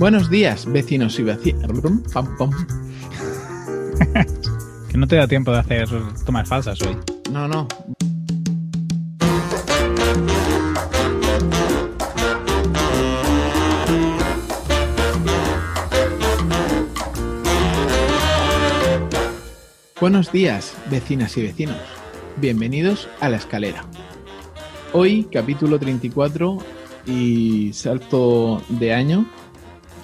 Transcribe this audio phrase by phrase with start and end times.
[0.00, 1.70] Buenos días, vecinos y vecinas.
[4.90, 5.90] que no te da tiempo de hacer
[6.24, 6.96] tomas falsas hoy.
[7.30, 7.68] No, no.
[20.00, 21.76] Buenos días, vecinas y vecinos.
[22.38, 23.84] Bienvenidos a La Escalera.
[24.94, 26.56] Hoy, capítulo 34
[27.04, 29.26] y salto de año.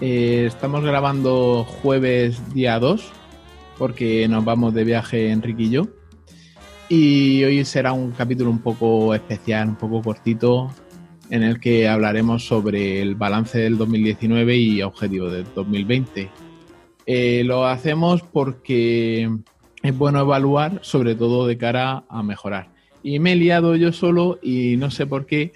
[0.01, 3.03] Eh, estamos grabando jueves día 2
[3.79, 5.87] porque nos vamos de viaje Enrique y yo.
[6.89, 10.71] Y hoy será un capítulo un poco especial, un poco cortito,
[11.31, 16.31] en el que hablaremos sobre el balance del 2019 y objetivos del 2020.
[17.07, 19.31] Eh, lo hacemos porque
[19.83, 22.69] es bueno evaluar, sobre todo de cara a mejorar.
[23.03, 25.53] Y me he liado yo solo y no sé por qué.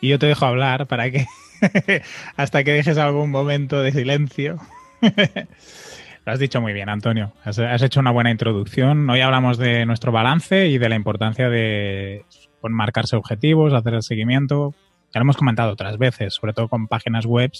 [0.00, 1.26] Y yo te dejo hablar para que
[2.36, 4.58] hasta que dejes algún momento de silencio.
[6.24, 7.32] Lo has dicho muy bien, Antonio.
[7.44, 9.08] Has, hecho una buena introducción.
[9.10, 12.24] Hoy hablamos de nuestro balance y de la importancia de
[12.62, 14.74] marcarse objetivos, hacer el seguimiento.
[15.12, 17.50] Ya lo hemos comentado otras veces, sobre todo con páginas web,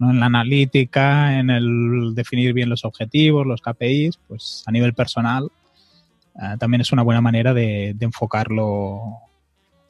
[0.00, 5.50] en la analítica, en el definir bien los objetivos, los KPIs, pues a nivel personal
[6.36, 9.18] eh, también es una buena manera de, enfocarlo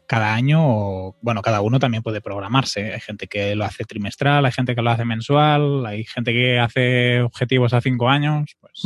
[0.07, 2.95] cada año o, bueno, cada uno también puede programarse.
[2.95, 6.59] Hay gente que lo hace trimestral, hay gente que lo hace mensual, hay gente que
[6.59, 8.57] hace objetivos a cinco años.
[8.61, 8.83] Pues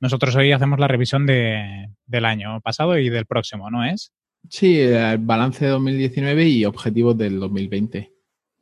[0.00, 4.12] nosotros hoy hacemos la revisión de, del año pasado y del próximo, ¿no es?
[4.48, 8.12] Sí, el balance de 2019 y objetivos del 2020.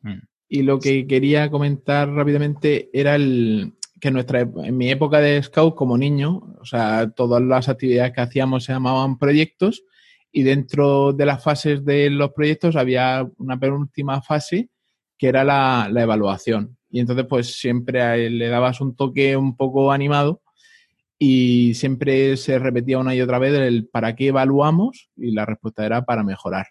[0.02, 0.18] Mm.
[0.48, 5.74] Y lo que quería comentar rápidamente era el, que nuestra, en mi época de scout
[5.74, 9.84] como niño, o sea, todas las actividades que hacíamos se llamaban proyectos
[10.33, 14.70] y dentro de las fases de los proyectos había una penúltima fase
[15.19, 16.78] que era la, evaluación.
[16.89, 20.42] Y entonces pues siempre le dabas un toque un poco animado
[21.19, 25.85] y siempre se repetía una y otra vez el para qué evaluamos y la respuesta
[25.85, 26.69] era para mejorar.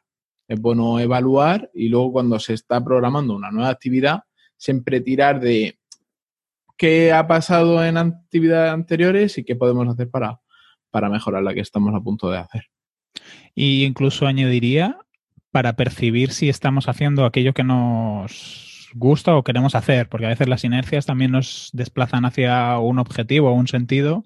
[0.47, 4.21] Es bueno evaluar y luego cuando se está programando una nueva actividad,
[4.57, 5.77] siempre tirar de
[6.75, 10.41] qué ha pasado en actividades anteriores y qué podemos hacer para,
[10.89, 12.63] para mejorar la que estamos a punto de hacer.
[13.55, 14.97] Y incluso añadiría
[15.51, 20.47] para percibir si estamos haciendo aquello que nos gusta o queremos hacer, porque a veces
[20.47, 24.25] las inercias también nos desplazan hacia un objetivo o un sentido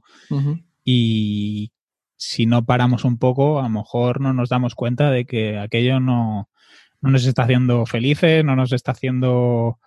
[0.84, 1.72] y
[2.16, 6.00] si no paramos un poco, a lo mejor no nos damos cuenta de que aquello
[6.00, 6.50] no,
[7.02, 9.80] no nos está haciendo felices, no nos está haciendo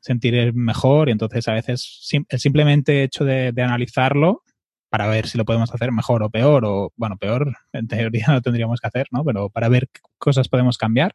[0.00, 1.08] sentir mejor.
[1.08, 4.42] Y entonces a veces el simplemente hecho de, analizarlo
[4.88, 8.42] para ver si lo podemos hacer mejor o peor o bueno, peor en teoría no
[8.42, 9.24] tendríamos que hacer, ¿no?
[9.24, 11.14] Pero para ver qué cosas podemos cambiar,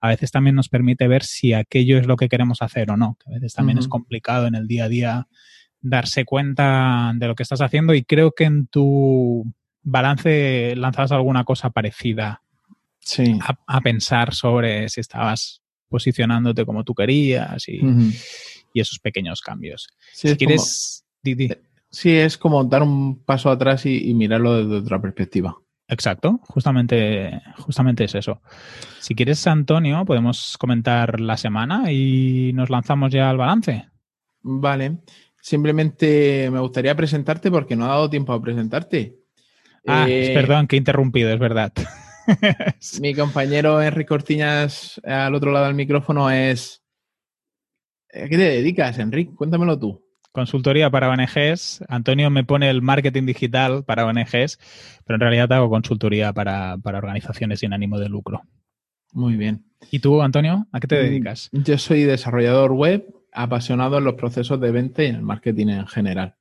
[0.00, 3.16] a veces también nos permite ver si aquello es lo que queremos hacer o no,
[3.26, 5.28] a veces también es complicado en el día a día
[5.80, 9.44] darse cuenta de lo que estás haciendo y creo que en tu
[9.82, 12.42] balance lanzabas alguna cosa parecida
[13.00, 13.38] sí.
[13.66, 17.80] a pensar sobre si estabas posicionándote como tú querías y,
[18.74, 19.88] esos pequeños cambios.
[20.12, 21.04] si quieres...
[21.24, 25.56] Eh, sí, es como dar un paso atrás y, mirarlo desde otra perspectiva.
[25.88, 28.42] Exacto, justamente, justamente es eso.
[29.00, 33.88] Si quieres, Antonio, podemos comentar la semana y nos lanzamos ya al balance.
[34.42, 34.98] Vale.
[35.40, 39.16] Simplemente me gustaría presentarte porque no ha dado tiempo a presentarte.
[39.86, 41.72] Ah, eh, perdón, que he interrumpido, es verdad.
[43.00, 46.82] Mi compañero Enrique Cortiñas al otro lado del micrófono es...
[48.12, 49.34] ¿A qué te dedicas, Enrique?
[49.34, 50.07] Cuéntamelo tú.
[50.32, 51.84] Consultoría para ONGs.
[51.88, 54.58] Antonio me pone el marketing digital para ONGs,
[55.04, 58.42] pero en realidad hago consultoría para, organizaciones sin ánimo de lucro.
[59.12, 59.64] Muy bien.
[59.90, 60.66] ¿Y tú, Antonio?
[60.70, 61.48] ¿A qué te mm, dedicas?
[61.52, 65.86] Yo soy desarrollador web, apasionado en los procesos de venta y en el marketing en
[65.86, 66.36] general.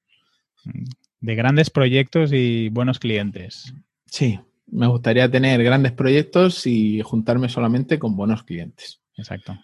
[1.22, 3.74] De grandes proyectos y buenos clientes.
[4.06, 9.02] Sí, me gustaría tener grandes proyectos y juntarme solamente con buenos clientes.
[9.16, 9.58] Exacto.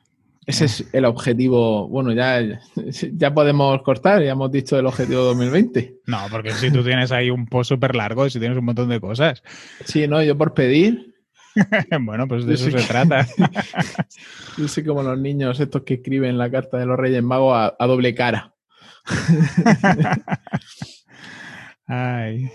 [0.45, 1.87] Ese es el objetivo.
[1.87, 2.41] Bueno, ya,
[3.13, 6.01] ya podemos cortar, ya hemos dicho el objetivo 2020.
[6.05, 8.99] No, porque si tú tienes ahí un post súper largo, si tienes un montón de
[8.99, 9.41] cosas.
[9.85, 11.13] Sí, no, yo por pedir.
[12.01, 13.27] bueno, pues de eso se trata.
[14.57, 17.75] yo soy como los niños estos que escriben la carta de los Reyes Magos a,
[17.77, 18.53] a doble cara.
[21.87, 22.49] Ay.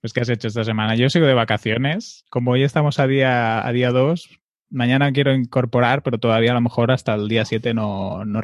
[0.00, 0.96] Pues, ¿qué has hecho esta semana?
[0.96, 2.24] Yo sigo de vacaciones.
[2.28, 4.28] Como hoy estamos a día, a día 2,
[4.72, 8.40] mañana quiero incorporar, pero todavía a lo mejor hasta el día 7 no, no,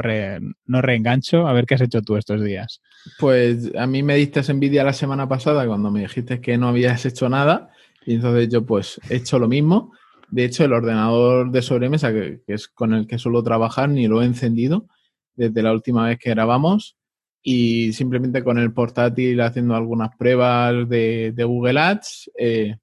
[0.66, 1.48] no reengancho.
[1.48, 2.80] A ver qué has hecho tú estos días.
[3.19, 7.04] Pues a mí me diste envidia la semana pasada cuando me dijiste que no habías
[7.06, 7.70] hecho nada.
[8.06, 9.92] Y entonces yo pues he hecho lo mismo.
[10.30, 14.06] De hecho, el ordenador de sobremesa, que, que es con el que suelo trabajar, ni
[14.06, 14.86] lo he encendido.
[15.34, 16.98] desde la última vez que grabamos
[17.42, 22.30] y simplemente con el portátil haciendo algunas pruebas de, Google Ads.
[22.38, 22.76] Eh,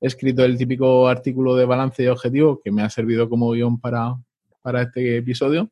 [0.00, 3.80] he escrito el típico artículo de balance y objetivo que me ha servido como guion
[3.80, 4.14] para,
[4.62, 5.70] para este episodio.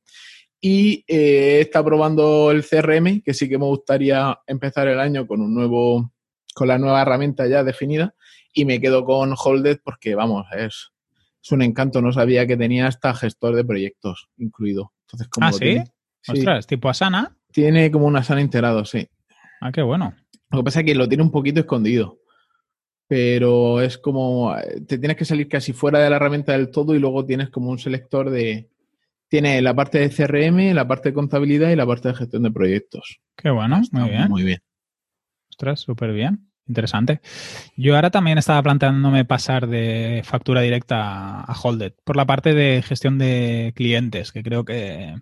[0.61, 5.41] Y eh, está probando el CRM, que sí que me gustaría empezar el año con
[5.41, 6.13] un nuevo,
[6.55, 8.15] con la nueva herramienta ya definida.
[8.53, 10.93] Y me quedo con Holded porque, vamos, es,
[11.43, 12.01] es un encanto.
[12.01, 14.93] No sabía que tenía hasta gestor de proyectos incluido.
[15.03, 15.79] Entonces, ¿Ah, sí?
[16.27, 17.37] Ostras, tipo Asana.
[17.53, 19.07] Tiene como una Asana integrado, sí.
[19.61, 20.15] Ah, qué bueno.
[20.51, 22.19] Lo que pasa es que lo tiene un poquito escondido.
[23.09, 24.55] Pero es como,
[24.87, 27.71] te tienes que salir casi fuera de la herramienta del todo y luego tienes como
[27.71, 28.69] un selector de,
[29.29, 32.51] tiene la parte de CRM, la parte de contabilidad y la parte de gestión de
[32.51, 33.21] proyectos.
[33.37, 34.29] Qué bueno, muy bien.
[34.29, 34.59] Muy bien.
[35.51, 36.51] Ostras, súper bien.
[36.69, 37.21] Interesante.
[37.77, 42.83] Yo ahora también estaba planteándome pasar de factura directa a Holded por la parte de
[42.83, 45.15] gestión de clientes, que creo que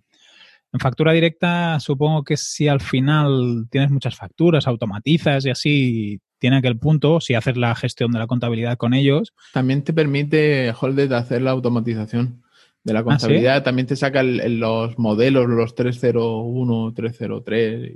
[0.75, 6.56] en factura directa supongo que si al final tienes muchas facturas, automatizas y así, tiene
[6.56, 9.32] aquel punto, si haces la gestión de la contabilidad con ellos.
[9.53, 12.43] También te permite Holded hacer la automatización
[12.82, 13.62] de la ¿Ah, contabilidad.
[13.62, 17.91] También te saca los modelos, los 301, 303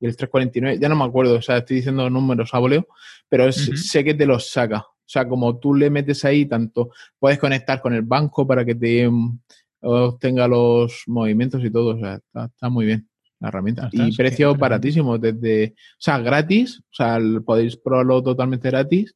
[0.00, 0.78] y el 349.
[0.80, 2.88] Ya no me acuerdo, o sea, estoy diciendo números a voleo,
[3.28, 4.78] pero sé que te los saca.
[4.78, 8.74] O sea, como tú le metes ahí, tanto puedes conectar con el banco para que
[8.74, 9.06] te
[9.86, 11.96] obtenga los movimientos y todo.
[11.96, 13.88] O sea, está, muy bien la herramienta.
[13.92, 19.14] y precios baratísimos, desde, o sea, gratis, o sea, podéis probarlo totalmente gratis.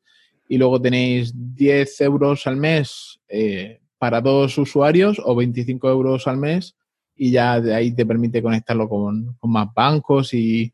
[0.49, 6.39] Y luego tenéis 10 euros al mes eh, para dos usuarios o 25 euros al
[6.39, 6.75] mes
[7.23, 10.73] y ya de ahí te permite conectarlo con, más bancos y,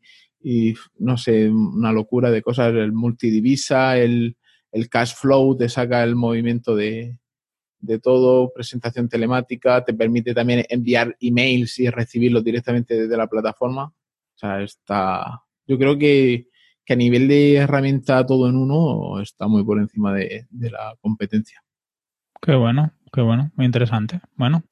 [0.97, 4.37] no sé, una locura de cosas, el multidivisa, el,
[4.71, 7.19] el cash flow, te saca el movimiento de,
[7.79, 13.85] de todo, presentación telemática, te permite también enviar emails y recibirlos directamente desde la plataforma.
[13.85, 16.47] O sea, está, yo creo que,
[16.85, 20.95] que a nivel de herramienta todo en uno está muy por encima de, de la
[21.01, 21.63] competencia.
[22.41, 24.21] Qué bueno, qué bueno, muy interesante.
[24.35, 24.63] Bueno,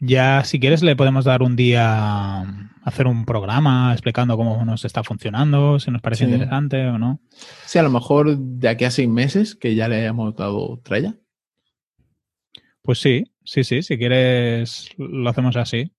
[0.00, 2.42] ya si quieres le podemos dar un día,
[2.84, 7.20] hacer un programa explicando cómo nos está funcionando, si nos parece interesante o no.
[7.64, 11.16] Sí, a lo mejor de aquí a seis meses que ya le hayamos dado tralla.
[12.88, 15.92] Pues sí, sí, sí, si quieres lo hacemos así.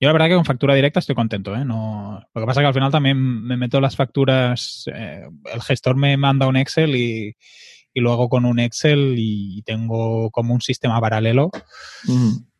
[0.00, 1.64] Yo la verdad que con factura directa estoy contento, ¿eh?
[1.64, 5.60] No, lo que pasa es que al final también me meto las facturas, eh, el
[5.62, 7.36] gestor me manda un Excel y,
[7.92, 11.50] y lo hago con un Excel y tengo como un sistema paralelo.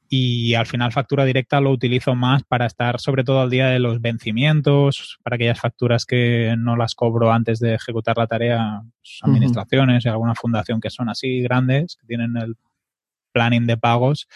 [0.08, 3.78] Y al final factura directa lo utilizo más para estar sobre todo al día de
[3.78, 9.20] los vencimientos, para aquellas facturas que no las cobro antes de ejecutar la tarea, pues,
[9.22, 12.56] administraciones y alguna fundación que son así grandes, que tienen el
[13.36, 14.26] planning de pagos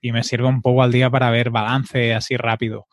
[0.00, 2.86] y me sirve un poco al día para ver balance así rápido.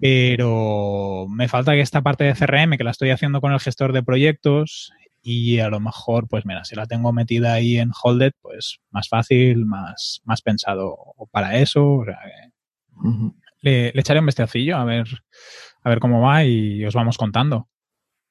[0.00, 3.92] Pero me falta que esta parte de CRM, que la estoy haciendo con el gestor
[3.92, 4.92] de proyectos,
[5.22, 9.08] y a lo mejor, pues mira, si la tengo metida ahí en Holded, pues más
[9.08, 10.96] fácil, más, más pensado
[11.30, 12.04] para eso.
[13.60, 15.06] le, echaré un vestecillo a ver,
[15.82, 17.68] a ver cómo va y os vamos contando.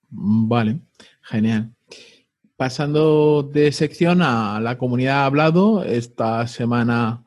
[0.09, 0.81] Vale,
[1.21, 1.73] genial.
[2.57, 7.23] Pasando de sección a la comunidad hablado, esta semana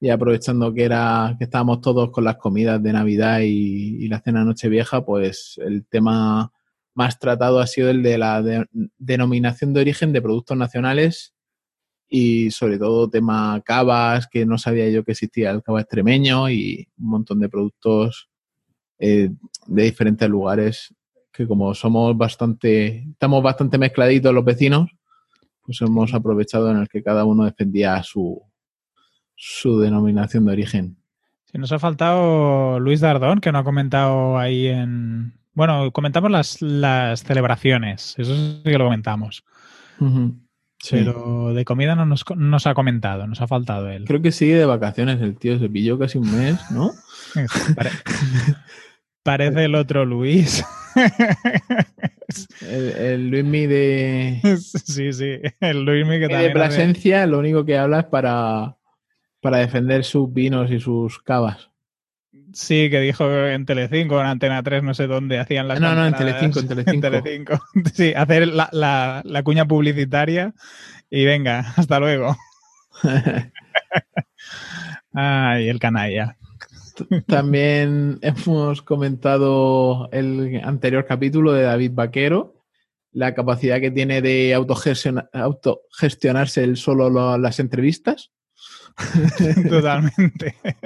[0.00, 4.44] y aprovechando que era que estábamos todos con las comidas de Navidad y, la cena
[4.44, 6.52] Nochevieja, pues el tema
[6.94, 8.42] más tratado ha sido el de la
[8.98, 11.32] denominación de origen de productos nacionales
[12.08, 16.88] y sobre todo tema cavas, que no sabía yo que existía el cava extremeño y
[16.98, 18.28] un montón de productos
[18.98, 19.30] eh,
[19.68, 20.92] de diferentes lugares
[21.32, 24.90] que como somos bastante, estamos bastante mezcladitos los vecinos,
[25.64, 28.42] pues hemos aprovechado en el que cada uno defendía su,
[29.34, 30.96] su denominación de origen.
[31.44, 36.62] Si nos ha faltado Luis Dardón, que no ha comentado ahí en, bueno, comentamos las,
[36.62, 39.44] las celebraciones, eso sí que lo comentamos.
[40.90, 44.04] Pero de comida no nos, ha comentado, nos ha faltado él.
[44.04, 46.92] Creo que sigue de vacaciones el tío, se pilló casi un mes, ¿no?
[49.22, 50.64] parece el otro Luis.
[52.60, 54.40] el, el Luismi de.
[54.58, 56.52] Sí, sí, el Luismi que también.
[56.52, 58.76] De presencia, lo único que habla es para,
[59.40, 61.70] para defender sus vinos y sus cavas.
[62.52, 65.80] Sí, que dijo en Telecinco, en Antena 3, no sé dónde hacían las.
[65.80, 66.92] No, no, en Telecinco, en Telecinco.
[66.94, 67.62] En Telecinco.
[67.94, 70.52] Sí, hacer la, la, la, cuña publicitaria
[71.08, 72.36] y venga, hasta luego.
[75.14, 76.36] Ay, el canalla.
[77.26, 82.54] También hemos comentado el anterior capítulo de David Vaquero,
[83.12, 88.32] la capacidad que tiene de autogestionarse él solo las entrevistas.
[89.68, 90.56] Totalmente.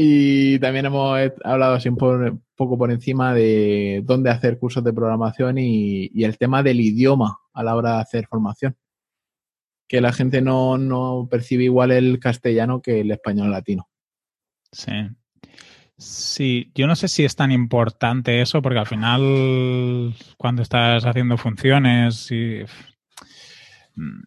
[0.00, 5.58] Y también hemos hablado así un poco por encima de dónde hacer cursos de programación
[5.58, 8.76] y, el tema del idioma a la hora de hacer formación.
[9.88, 13.88] Que la gente no, no percibe igual el castellano que el español latino.
[14.70, 14.92] Sí.
[15.98, 21.36] Sí, yo no sé si es tan importante eso, porque al final, cuando estás haciendo
[21.36, 22.60] funciones, y,
[23.96, 24.22] mm,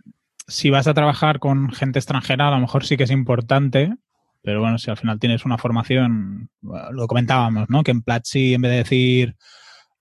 [0.47, 3.95] si vas a trabajar con gente extranjera, a lo mejor sí que es importante,
[4.43, 7.83] pero bueno, si al final tienes una formación, lo comentábamos, ¿no?
[7.83, 9.35] Que en Platzi, en vez de decir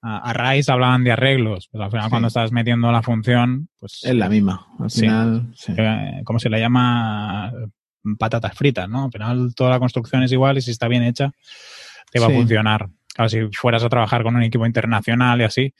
[0.03, 1.69] a, Rise, hablaban de arreglos.
[1.71, 4.01] Pues al final, cuando estás metiendo la función, pues.
[4.03, 4.67] Es la misma.
[4.79, 5.53] Al final.
[5.55, 5.75] Sí.
[6.25, 7.53] Como se le llama
[8.19, 9.05] patatas fritas, ¿no?
[9.05, 11.33] Al final toda la construcción es igual y si está bien hecha,
[12.11, 12.89] te va a funcionar.
[13.15, 15.75] Claro, si fueras a trabajar con un equipo internacional y así,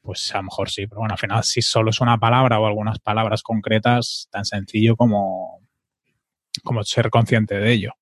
[0.00, 2.66] pues a lo mejor sí, pero bueno, al final si solo es una palabra o
[2.66, 5.60] algunas palabras concretas, tan sencillo como,
[6.64, 7.92] como ser consciente de ello.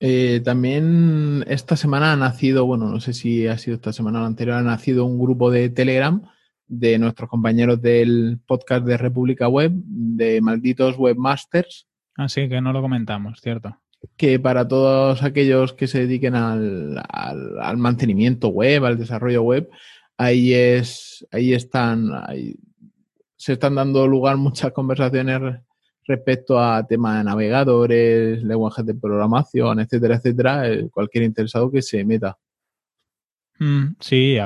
[0.00, 4.22] Eh, también esta semana ha nacido, bueno, no sé si ha sido esta semana o
[4.22, 6.22] la anterior, ha nacido un grupo de Telegram
[6.66, 12.72] de nuestros compañeros del podcast de República Web, de Malditos Webmasters, Así ah, que no
[12.72, 13.76] lo comentamos, ¿cierto?
[14.16, 17.02] Que para todos aquellos que se dediquen al,
[17.76, 19.70] mantenimiento web, al desarrollo web,
[20.16, 22.10] ahí es, ahí están,
[23.36, 25.60] se están dando lugar muchas conversaciones
[26.06, 30.70] respecto a temas de navegadores, lenguajes de programación, etcétera, etcétera.
[30.70, 32.36] Eh, cualquier interesado que se meta.
[33.58, 34.36] Mm, sí,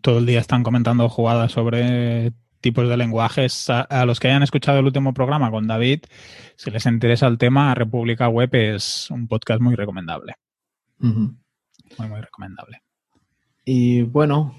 [0.00, 2.32] todo el día están comentando jugadas sobre
[2.64, 3.68] tipos de lenguajes.
[3.68, 6.00] A, los que hayan escuchado el último programa con David,
[6.56, 10.32] si les interesa el tema, República Web es un podcast muy recomendable.
[10.98, 11.34] Muy,
[11.98, 12.80] muy recomendable.
[13.66, 14.58] Y bueno,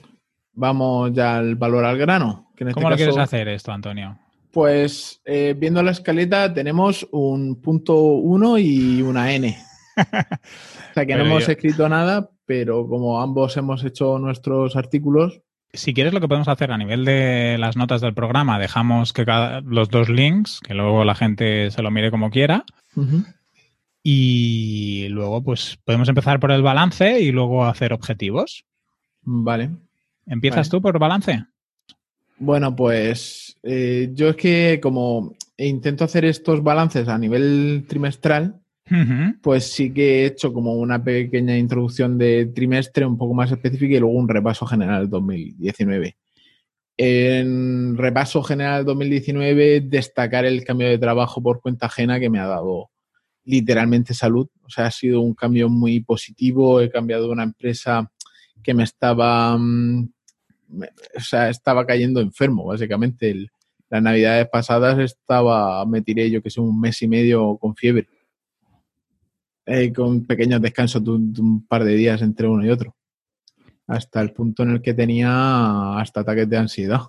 [0.53, 2.51] vamos ya al valor al grano.
[2.55, 4.19] Este ¿Cómo lo quieres hacer esto, Antonio?
[4.51, 9.57] Pues eh, viendo la escaleta tenemos un punto 1 y una N.
[9.97, 15.41] o sea que no hemos escrito nada, pero como ambos hemos hecho nuestros artículos,
[15.75, 19.25] si quieres, lo que podemos hacer a nivel de las notas del programa, dejamos que
[19.25, 22.65] cada, los dos links, que luego la gente se lo mire como quiera.
[24.03, 28.65] Y luego, pues, podemos empezar por el balance y luego hacer objetivos.
[29.21, 29.71] Vale.
[30.25, 31.45] ¿Empiezas tú por balance?
[32.37, 38.59] Bueno, pues eh, yo es que como intento hacer estos balances a nivel trimestral,
[39.41, 43.95] pues sí que he hecho como una pequeña introducción de trimestre un poco más específica
[43.95, 46.17] y luego un repaso general del 2019.
[46.97, 52.45] En repaso general 2019, destacar el cambio de trabajo por cuenta ajena que me ha
[52.45, 52.91] dado
[53.43, 54.47] literalmente salud.
[54.63, 56.79] O sea, ha sido un cambio muy positivo.
[56.79, 58.09] He cambiado una empresa
[58.63, 60.09] que me estaba, mm,
[61.17, 63.49] o sea, estaba cayendo enfermo, básicamente.
[63.89, 68.07] las navidades pasadas estaba, me tiré yo que sé, un mes y medio con fiebre
[69.65, 72.95] eh, con pequeños descansos de un, par de días entre uno y otro.
[73.87, 77.01] Hasta el punto en el que tenía hasta ataques de ansiedad.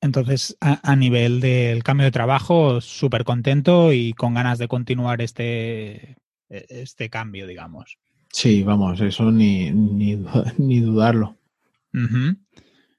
[0.00, 6.18] Entonces, a, nivel del cambio de trabajo, súper contento y con ganas de continuar este,
[6.50, 7.96] e, este cambio, digamos.
[8.30, 10.16] Sí, vamos, eso ni, ni,
[10.80, 11.38] dudarlo.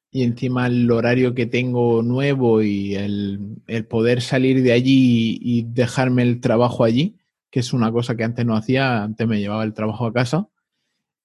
[0.10, 5.64] Y encima el horario que tengo nuevo y el, el, poder salir de allí y
[5.64, 7.18] dejarme el trabajo allí,
[7.56, 10.50] que es una cosa que antes no hacía, antes me llevaba el trabajo a casa,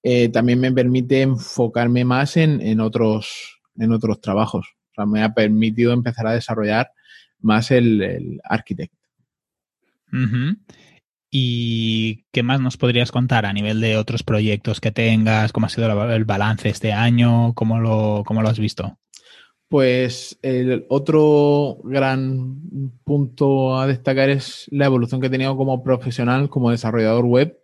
[0.01, 4.65] eh, también me permite enfocarme más en, otros, en otros trabajos.
[4.91, 6.89] O sea, me ha permitido empezar a desarrollar
[7.41, 8.93] más el, el architect.
[11.29, 15.51] ¿Y qué más nos podrías contar a nivel de otros proyectos que tengas?
[15.51, 17.53] ¿Cómo ha sido el balance este año?
[17.55, 19.00] ¿Cómo lo, cómo lo has visto?
[19.71, 26.49] Pues el otro gran punto a destacar es la evolución que he tenido como profesional,
[26.49, 27.57] como desarrollador web.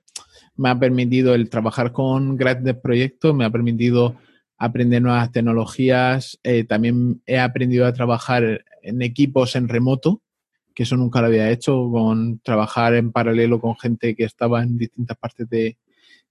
[0.56, 4.16] Me ha permitido el trabajar con grandes proyectos, me ha permitido
[4.58, 6.40] aprender nuevas tecnologías.
[6.44, 10.22] Eh, también he aprendido a trabajar en equipos en remoto,
[10.74, 14.78] que eso nunca lo había hecho, con trabajar en paralelo con gente que estaba en
[14.78, 15.78] distintas partes de,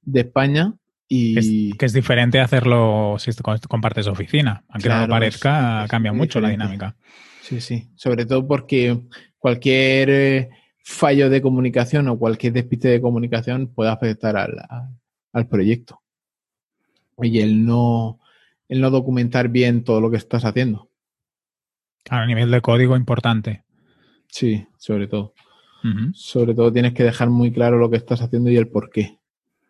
[0.00, 0.75] de España.
[1.08, 1.72] Y...
[1.76, 3.30] Que es, diferente hacerlo si
[3.68, 4.64] compartes oficina.
[4.68, 6.96] Aunque no parezca, cambia mucho la dinámica.
[7.42, 7.88] Sí, sí.
[7.94, 8.98] Sobre todo porque
[9.38, 10.50] cualquier eh,
[10.82, 16.02] fallo de comunicación o cualquier despiste de comunicación puede afectar al, proyecto.
[17.22, 18.18] Y el no,
[18.68, 20.90] el no documentar bien todo lo que estás haciendo.
[22.10, 23.62] a nivel de código importante.
[24.28, 25.34] Sí, sobre todo.
[26.14, 29.20] Sobre todo tienes que dejar muy claro lo que estás haciendo y el por qué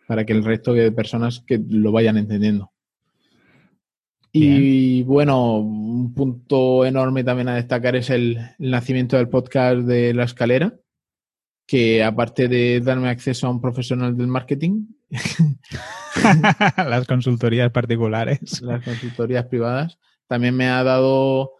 [0.07, 2.73] para que el resto de personas que lo vayan entendiendo.
[4.39, 10.25] Y bueno, un punto enorme también a destacar es el, nacimiento del podcast de La
[10.25, 10.75] Escalera,
[11.67, 14.89] que aparte de darme acceso a un profesional del marketing,
[16.77, 19.99] las consultorías particulares, las consultorías privadas,
[20.29, 21.53] también me ha dado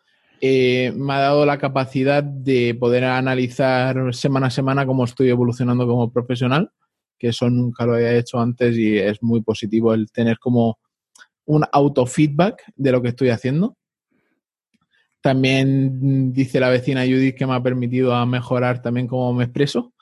[0.43, 5.87] eh, me ha dado la capacidad de poder analizar semana a semana cómo estoy evolucionando
[5.87, 6.71] como profesional,
[7.19, 10.79] que eso nunca lo había hecho antes y es muy positivo el tener como
[11.45, 13.77] un autofeedback de lo que estoy haciendo.
[15.21, 19.93] También dice la vecina Judith que me ha permitido a mejorar también cómo me expreso.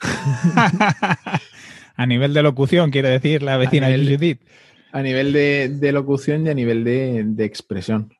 [1.96, 4.40] a nivel de locución, quiere decir la vecina Judith.
[4.92, 8.12] A nivel de, locución y a nivel de, expresión.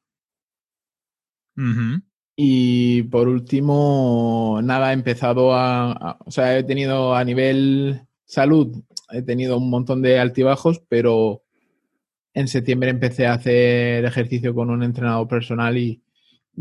[2.36, 9.20] Y por último, nada, he empezado a, O sea, he tenido a nivel salud, he
[9.20, 11.42] tenido un montón de altibajos, pero
[12.32, 16.02] en septiembre empecé a hacer ejercicio con un entrenador personal y,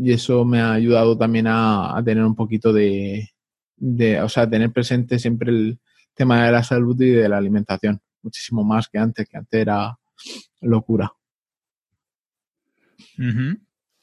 [0.04, 3.28] eso me ha ayudado también a, tener un poquito de,
[3.76, 5.78] de, o sea, tener presente siempre el
[6.14, 9.98] tema de la salud y de la alimentación, muchísimo más que antes, que antes era
[10.62, 11.12] locura.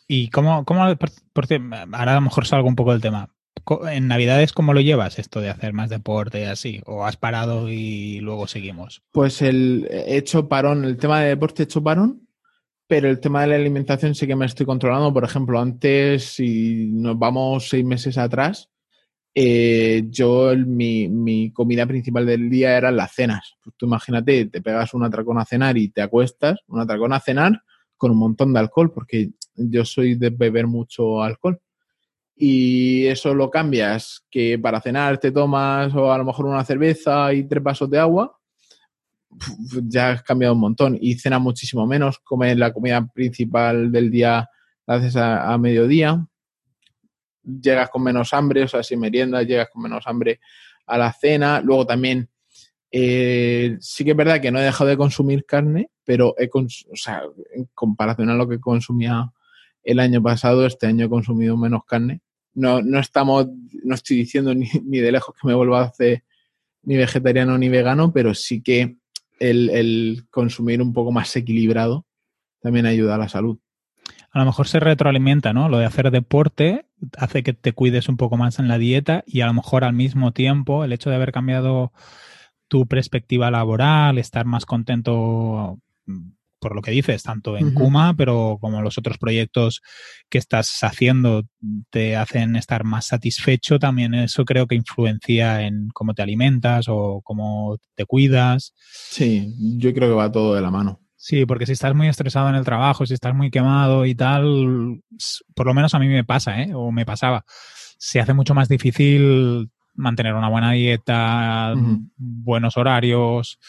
[0.07, 3.27] ¿Y cómo, cómo ahora a lo mejor salgo un poco del tema.
[3.91, 6.81] ¿En Navidades cómo lo llevas esto de hacer más deporte y así?
[6.85, 9.01] ¿O has parado y luego seguimos?
[9.11, 12.27] Pues el hecho parón, el tema de deporte he hecho parón,
[12.87, 15.13] pero el tema de la alimentación sí que me estoy controlando.
[15.13, 18.69] Por ejemplo, antes, si nos vamos seis meses atrás,
[19.35, 23.55] eh, yo mi, mi, comida principal del día eran las cenas.
[23.63, 27.19] Pues tú imagínate, te pegas un atracón a cenar y te acuestas, un atracón a
[27.19, 27.61] cenar
[27.95, 31.61] con un montón de alcohol, porque yo soy de beber mucho alcohol.
[32.41, 37.33] Y eso lo cambias, que para cenar te tomas o a lo mejor una cerveza
[37.33, 38.39] y tres vasos de agua,
[39.83, 40.97] ya has cambiado un montón.
[41.01, 44.49] Y cenas muchísimo menos, comes la comida principal del día,
[44.87, 46.25] la a mediodía
[47.61, 50.39] llegas con menos hambre, o sea, si meriendas, llegas con menos hambre
[50.85, 51.61] a la cena.
[51.61, 52.29] Luego también,
[52.91, 56.49] eh, sí que es verdad que no he dejado de consumir carne, pero he
[56.93, 57.23] sea,
[57.53, 59.31] en comparación a lo que consumía
[59.83, 62.21] el año pasado, este año he consumido menos carne.
[62.59, 63.47] No, no estamos,
[63.83, 66.23] no estoy diciendo ni, ni de lejos que me vuelva a hacer
[66.83, 68.97] ni vegetariano ni vegano, pero sí que
[69.39, 72.05] el, el consumir un poco más equilibrado
[72.61, 73.59] también ayuda a la salud
[74.31, 75.69] a lo mejor se retroalimenta, ¿no?
[75.69, 76.85] Lo de hacer deporte
[77.17, 79.93] hace que te cuides un poco más en la dieta y a lo mejor al
[79.93, 81.91] mismo tiempo el hecho de haber cambiado
[82.67, 85.79] tu perspectiva laboral, estar más contento
[86.59, 89.81] por lo que dices, tanto en Kuma, pero como los otros proyectos
[90.29, 91.43] que estás haciendo
[91.89, 97.21] te hacen estar más satisfecho, también eso creo que influencia en cómo te alimentas o
[97.23, 98.73] cómo te cuidas.
[98.91, 100.99] Sí, yo creo que va todo de la mano.
[101.15, 105.01] Sí, porque si estás muy estresado en el trabajo, si estás muy quemado y tal,
[105.53, 106.71] por lo menos a mí me pasa, ¿eh?
[106.73, 107.43] O me pasaba.
[107.97, 111.73] Se hace mucho más difícil mantener una buena dieta,
[112.15, 113.59] buenos horarios,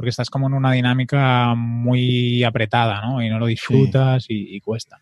[0.00, 3.22] porque estás como en una dinámica muy apretada, ¿no?
[3.22, 4.98] Y no lo disfrutas y, y, cuesta.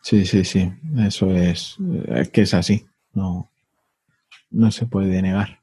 [0.00, 0.72] Sí, sí, sí.
[0.98, 1.76] Eso es,
[2.08, 2.84] es que es así.
[3.12, 3.48] No,
[4.50, 5.60] no se puede negar.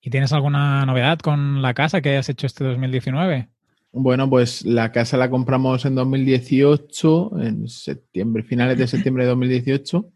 [0.00, 3.48] ¿Y tienes alguna novedad con la casa que hayas hecho este 2019?
[3.90, 10.12] Bueno, pues la casa la compramos en 2018, en septiembre, finales de septiembre de 2018.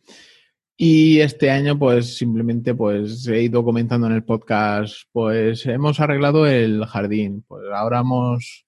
[0.80, 6.46] Y este año, pues simplemente, pues he ido comentando en el podcast, pues hemos arreglado
[6.46, 7.44] el jardín.
[7.48, 8.64] Pues ahora hemos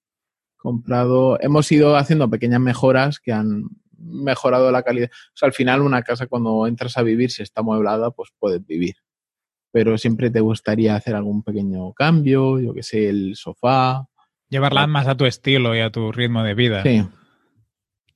[0.57, 3.63] comprado, hemos ido haciendo pequeñas mejoras que han
[3.97, 5.09] mejorado la calidad.
[5.09, 8.65] O sea, al final una casa cuando entras a vivir, si está amueblada, pues puedes
[8.65, 8.95] vivir.
[9.71, 14.05] Pero siempre te gustaría hacer algún pequeño cambio, yo que sé, el sofá,
[14.51, 16.83] Llevarla más a tu estilo y a tu ritmo de vida.
[16.83, 17.07] Sí.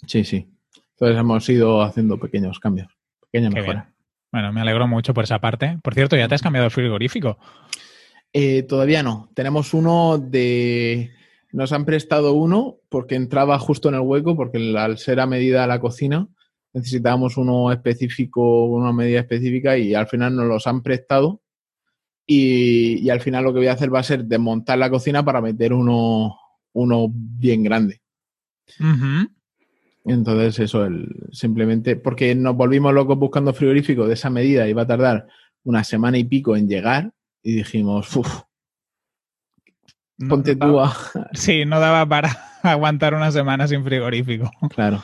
[0.05, 0.49] Sí, sí.
[0.91, 2.89] Entonces hemos ido haciendo pequeños cambios,
[4.32, 5.80] Bueno, me alegro mucho por esa parte.
[5.82, 7.38] Por cierto, ¿ya te has cambiado el frigorífico?
[8.34, 9.30] Eh, todavía no.
[9.34, 11.12] Tenemos uno de...
[11.52, 15.65] Nos han prestado uno porque entraba justo en el hueco, porque al ser a medida
[15.67, 16.28] la cocina
[16.74, 21.41] necesitábamos uno específico, una medida específica y al final nos los han prestado
[22.28, 25.41] y, al final lo que voy a hacer va a ser desmontar la cocina para
[25.41, 26.38] meter uno,
[26.74, 28.02] uno bien grande.
[30.06, 34.88] Entonces, eso, el, simplemente porque nos volvimos locos buscando frigorífico de esa medida va a
[34.88, 35.28] tardar
[35.63, 38.41] una semana y pico en llegar y dijimos, uff,
[40.30, 40.96] ponte tú a...
[41.34, 44.52] Sí, no daba para aguantar una semana sin frigorífico.
[44.70, 45.04] Claro.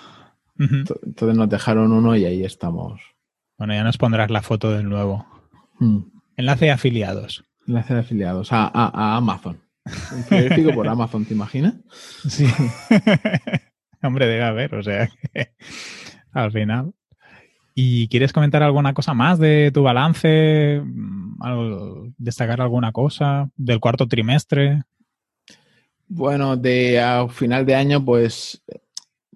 [0.57, 3.01] Entonces nos dejaron uno y ahí estamos.
[3.57, 5.25] Bueno, ya nos pondrás la foto del nuevo.
[5.79, 5.99] Mm.
[6.37, 7.43] Enlace de afiliados.
[7.67, 9.59] Enlace de afiliados a, Amazon.
[9.85, 11.73] Un frigorífico por Amazon, ¿te imaginas?
[12.27, 12.45] Sí.
[14.01, 15.51] Hombre, debe haber, o sea que
[16.31, 16.93] al final.
[17.73, 20.81] ¿Y quieres comentar alguna cosa más de tu balance?
[22.17, 24.83] ¿Destacar alguna cosa del cuarto trimestre?
[26.07, 28.61] Bueno, de a final de año, pues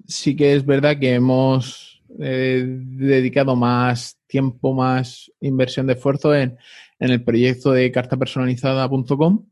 [0.06, 6.58] sí que es verdad que hemos eh, dedicado más tiempo, más inversión de esfuerzo en,
[7.00, 9.46] el proyecto de cartapersonalizada.com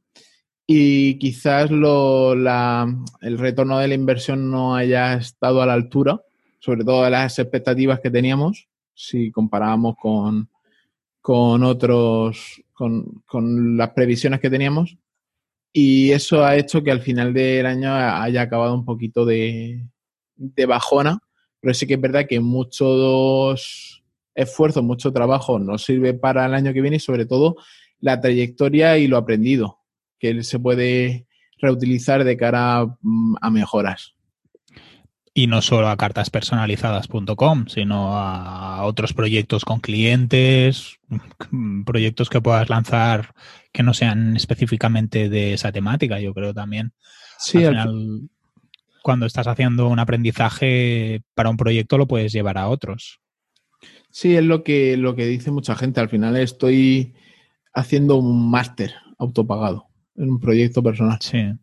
[0.66, 6.22] y quizás lo, el retorno de la inversión no haya estado a la altura,
[6.60, 10.50] sobre todo de las expectativas que teníamos, si comparábamos con,
[11.22, 14.98] con otros, con, con las previsiones que teníamos.
[15.74, 19.84] Y eso ha hecho que al final del año haya acabado un poquito de,
[20.36, 21.20] de bajona,
[21.60, 24.04] pero sí que es verdad que muchos
[24.36, 27.58] esfuerzos, mucho trabajo nos sirve para el año que viene y sobre todo
[28.00, 29.83] la trayectoria y lo aprendido,
[30.24, 31.28] que se puede
[31.60, 34.16] reutilizar de cara mm, a mejoras.
[35.34, 41.00] Y no solo a cartaspersonalizadas.com, sino a otros proyectos con clientes,
[41.86, 43.34] proyectos que puedas lanzar
[43.74, 46.94] que no sean específicamente de esa temática, yo creo también.
[47.38, 48.30] Sí, al final,
[49.02, 53.20] cuando estás haciendo un aprendizaje para un proyecto, lo puedes llevar a otros.
[54.10, 56.00] Sí, es lo que, lo que dice mucha gente.
[56.00, 57.14] Al final estoy
[57.74, 61.18] haciendo un máster autopagado en un proyecto personal.
[61.22, 61.54] Sí.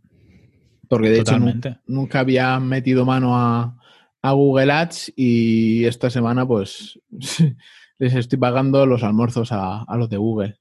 [0.89, 1.39] Porque de hecho
[1.87, 3.77] nunca había metido mano a,
[4.23, 7.01] Google Ads y esta semana pues
[7.99, 10.59] les estoy pagando los almuerzos a, los de Google.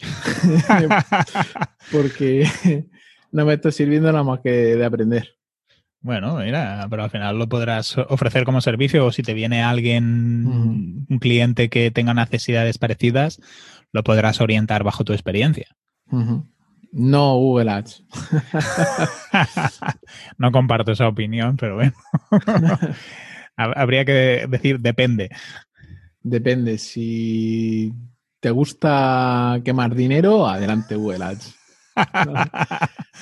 [1.92, 2.46] Porque
[3.32, 5.38] no me está sirviendo nada más que de aprender.
[6.00, 11.06] Bueno, mira, pero al final lo podrás ofrecer como servicio o si te viene alguien,
[11.08, 13.40] un cliente que tenga necesidades parecidas,
[13.92, 15.66] lo podrás orientar bajo tu experiencia.
[16.92, 18.04] No Google Ads.
[20.38, 21.92] no comparto esa opinión, pero bueno.
[23.56, 25.30] Habría que decir depende.
[26.22, 26.78] Depende.
[26.78, 27.92] Si
[28.40, 31.54] te gusta quemar dinero, adelante Google Ads.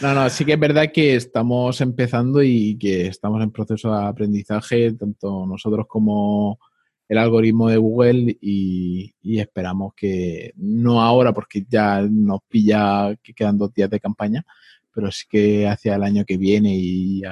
[0.03, 4.05] No, no, sí que es verdad que estamos empezando y que estamos en proceso de
[4.05, 6.59] aprendizaje, tanto nosotros como
[7.09, 13.59] el algoritmo de Google y, esperamos que no ahora porque ya nos pilla que quedan
[13.59, 14.45] dos días de campaña,
[14.93, 17.23] pero sí que hacia el año que viene y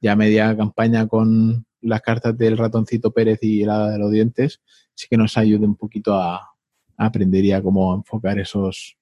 [0.00, 4.60] ya, media campaña con las cartas del ratoncito Pérez y la de los dientes,
[4.94, 8.96] sí que nos ayude un poquito a, a aprender y a cómo enfocar esos,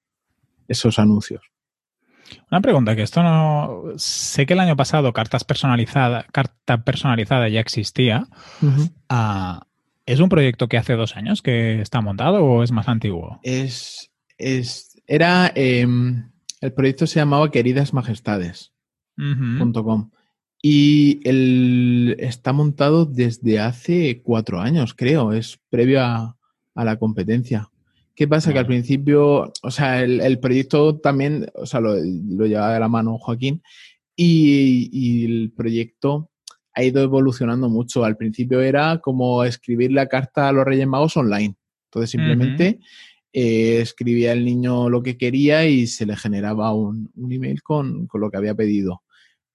[0.67, 1.41] esos anuncios.
[2.51, 3.83] Una pregunta, que esto no.
[3.97, 8.27] Sé que el año pasado cartas personalizadas, carta personalizada ya existía.
[10.09, 13.39] ¿Es un proyecto que hace dos años que está montado o es más antiguo?
[13.43, 14.09] Es.
[14.39, 15.51] es era.
[15.53, 20.09] Em, el proyecto se llamaba queridasmajestades.com.
[20.63, 25.31] Y el, está montado desde hace cuatro años, creo.
[25.31, 26.35] Es previo a,
[26.73, 27.69] la competencia.
[28.15, 28.51] ¿Qué pasa?
[28.51, 32.89] Que al principio, o sea, el, proyecto también, o sea, lo, lo llevaba de la
[32.89, 33.61] mano Joaquín
[34.15, 36.31] y, y, el proyecto
[36.73, 38.05] ha ido evolucionando mucho.
[38.05, 41.55] Al principio era como escribir la carta a los Reyes Magos online.
[41.85, 42.79] Entonces simplemente
[43.33, 48.31] eh, escribía el niño lo que quería y se le generaba un, email con, lo
[48.31, 49.03] que había pedido.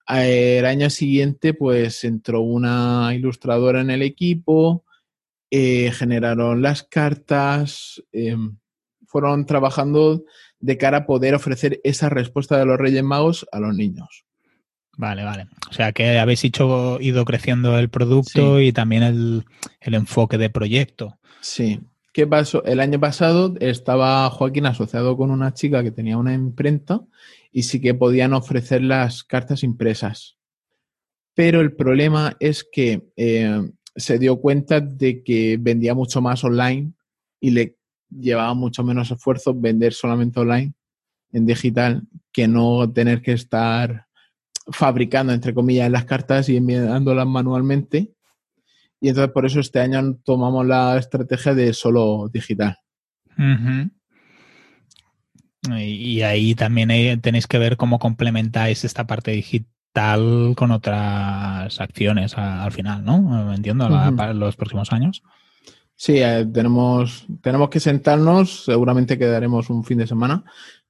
[0.06, 4.84] El año siguiente, pues entró una ilustradora en el equipo,
[5.50, 8.58] eh, generaron las cartas, em,
[9.06, 10.24] fueron trabajando
[10.58, 14.24] de cara a poder ofrecer esa respuesta de los Reyes Magos a los niños.
[14.96, 15.46] Vale, vale.
[15.68, 19.44] O sea que habéis hecho, ido creciendo el producto y también el,
[19.80, 21.18] enfoque de proyecto.
[21.40, 21.80] Sí.
[22.12, 22.64] ¿Qué pasó?
[22.64, 27.00] El año pasado estaba Joaquín asociado con una chica que tenía una imprenta
[27.50, 30.36] y sí que podían ofrecer las cartas impresas.
[31.34, 36.92] Pero el problema es que eh, se dio cuenta de que vendía mucho más online
[37.40, 37.76] y le
[38.08, 40.72] llevaba mucho menos esfuerzo vender solamente online
[41.32, 42.02] en digital
[42.32, 44.03] que no tener que estar
[44.66, 48.12] fabricando, entre comillas, las cartas y enviándolas manualmente.
[49.00, 52.78] Y entonces por eso este año tomamos la estrategia de solo digital.
[55.78, 62.72] y, ahí también tenéis que ver cómo complementáis esta parte digital con otras acciones al
[62.72, 63.52] final, ¿no?
[63.52, 65.22] Entiendo, para los próximos años.
[65.96, 70.44] Sí, eh, tenemos, tenemos que sentarnos, seguramente quedaremos un fin de semana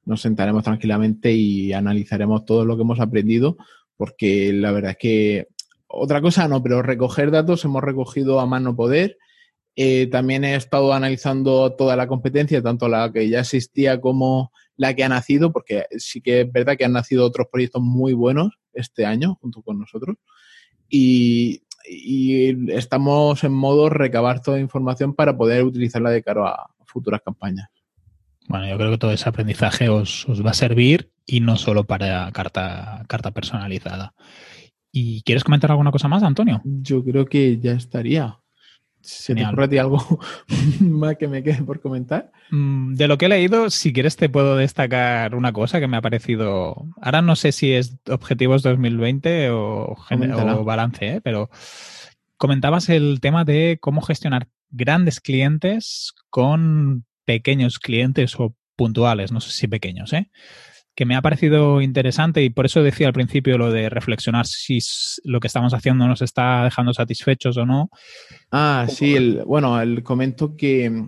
[0.06, 3.56] nos sentaremos tranquilamente y analizaremos todo lo que hemos aprendido,
[3.96, 5.48] porque la verdad es que
[5.86, 9.18] otra cosa no, pero recoger datos hemos recogido a mano poder.
[9.76, 14.94] Eh, también he estado analizando toda la competencia, tanto la que ya existía como la
[14.94, 18.58] que ha nacido, porque sí que es verdad que han nacido otros proyectos muy buenos
[18.72, 20.16] este año junto con nosotros.
[20.88, 27.20] Y y estamos en modo recabar toda información para poder utilizarla de cara a futuras
[27.22, 27.68] campañas.
[28.46, 32.30] Bueno, yo creo que todo ese aprendizaje os, va a servir y no solo para
[32.33, 34.14] carta, carta personalizada.
[34.92, 36.61] ¿Y quieres comentar alguna cosa más, Antonio?
[36.64, 38.38] Yo creo que ya estaría.
[39.00, 39.98] ¿Se te ocurre a ti algo
[40.80, 42.33] más que me quede por comentar?
[42.50, 45.96] Mm, de lo que he leído, si quieres te puedo destacar una cosa que me
[45.96, 46.87] ha parecido...
[47.02, 51.20] Ahora no sé si es Objetivos 2020 o, o balance, ¿eh?
[51.20, 51.50] pero
[52.38, 59.50] comentabas el tema de cómo gestionar grandes clientes con pequeños clientes o puntuales, no sé
[59.50, 60.30] si pequeños, ¿eh?
[60.94, 64.78] que me ha parecido interesante y por eso decía al principio lo de reflexionar si
[65.24, 67.90] lo que estamos haciendo nos está dejando satisfechos o no.
[68.52, 71.04] Ah, sí, el, bueno, el comento que,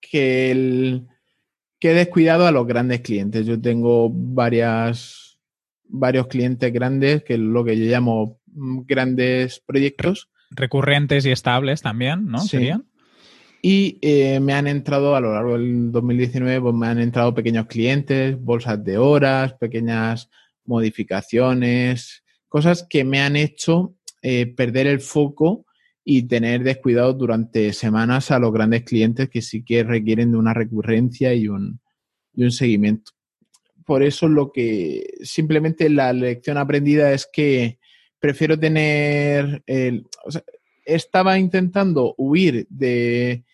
[0.00, 1.06] que, el,
[1.78, 3.46] que he descuidado a los grandes clientes.
[3.46, 5.38] Yo tengo varias,
[5.84, 10.30] varios clientes grandes, que es lo que yo llamo grandes proyectos.
[10.50, 12.40] Recurrentes y estables también, ¿no?
[12.40, 12.86] ¿Serían?
[13.64, 17.66] Y eh, me han entrado a lo largo del 2019, pues me han entrado pequeños
[17.66, 20.28] clientes, bolsas de horas, pequeñas
[20.64, 25.64] modificaciones, cosas que me han hecho eh, perder el foco
[26.04, 30.54] y tener descuidado durante semanas a los grandes clientes que sí que requieren de una
[30.54, 31.80] recurrencia y un,
[32.34, 33.12] y un seguimiento.
[33.86, 37.78] Por eso lo que simplemente la lección aprendida es que
[38.18, 40.06] prefiero tener el,
[40.84, 43.44] estaba intentando huir de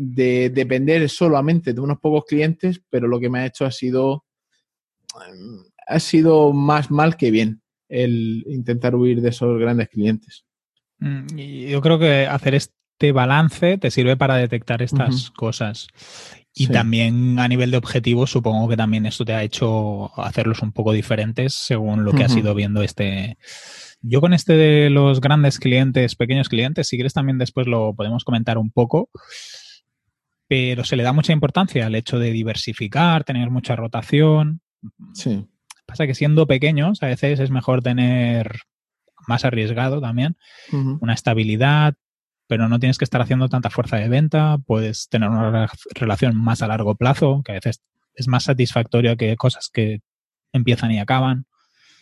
[0.00, 4.24] de depender solamente de unos pocos clientes, pero lo que me ha hecho ha sido,
[5.88, 10.44] ha sido más mal que bien el intentar huir de esos grandes clientes.
[11.00, 15.88] Mm, yo creo que hacer este balance te sirve para detectar estas cosas.
[16.54, 20.70] Y también a nivel de objetivos, supongo que también esto te ha hecho hacerlos un
[20.70, 23.36] poco diferentes según lo que has ido viendo este.
[24.00, 28.22] Yo con este de los grandes clientes, pequeños clientes, si quieres también después lo podemos
[28.22, 29.10] comentar un poco
[30.48, 34.60] pero se le da mucha importancia al hecho de diversificar, tener mucha rotación.
[35.12, 35.46] Sí.
[35.86, 38.62] Pasa que siendo pequeños, a veces es mejor tener
[39.26, 40.36] más arriesgado también,
[40.72, 41.94] una estabilidad,
[42.46, 46.62] pero no tienes que estar haciendo tanta fuerza de venta, puedes tener una relación más
[46.62, 47.82] a largo plazo, que a veces
[48.14, 50.00] es más satisfactoria que cosas que
[50.52, 51.44] empiezan y acaban.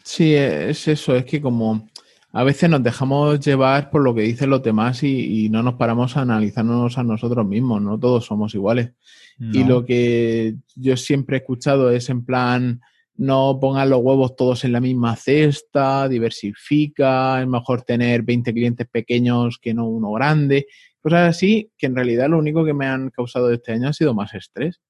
[0.04, 1.88] Sí, es eso, es que como
[2.36, 6.18] a veces nos dejamos llevar por lo que dicen los demás y, no nos paramos
[6.18, 8.92] a analizarnos a nosotros mismos, no todos somos iguales.
[9.38, 12.82] Y lo que yo siempre he escuchado es en plan,
[13.16, 18.86] no pongan los huevos todos en la misma cesta, diversifica, es mejor tener 20 clientes
[18.86, 20.66] pequeños que no uno grande,
[21.00, 24.12] cosas así, que en realidad lo único que me han causado este año ha sido
[24.12, 24.82] más estrés.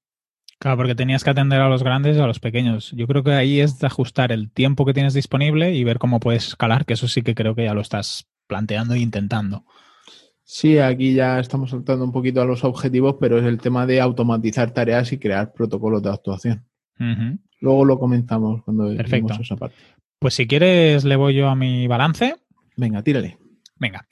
[0.58, 2.92] Claro, porque tenías que atender a los grandes y a los pequeños.
[2.92, 6.18] Yo creo que ahí es de ajustar el tiempo que tienes disponible y ver cómo
[6.18, 9.64] puedes escalar, que eso sí que creo que ya lo estás planteando e intentando.
[10.44, 14.00] Sí, aquí ya estamos saltando un poquito a los objetivos, pero es el tema de
[14.00, 16.64] automatizar tareas y crear protocolos de actuación.
[17.60, 19.34] Luego lo comentamos cuando Perfecto.
[19.40, 19.76] esa parte.
[20.18, 22.36] Pues si quieres, le voy yo a mi balance.
[22.76, 23.38] Venga, tírale.
[23.78, 24.06] Venga.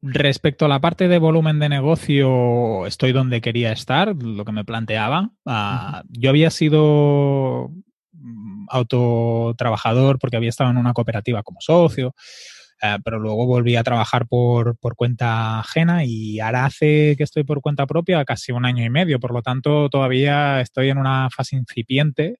[0.00, 4.64] Respecto a la parte de volumen de negocio, estoy donde quería estar, lo que me
[4.64, 5.30] planteaba.
[5.44, 7.72] Ah, yo había sido
[8.12, 12.14] mm, autotrabajador porque había estado en una cooperativa como socio.
[12.80, 17.60] Eh, pero luego volví a trabajar por, cuenta ajena y ahora hace que estoy por
[17.60, 21.56] cuenta propia casi un año y medio, por lo tanto todavía estoy en una fase
[21.56, 22.38] incipiente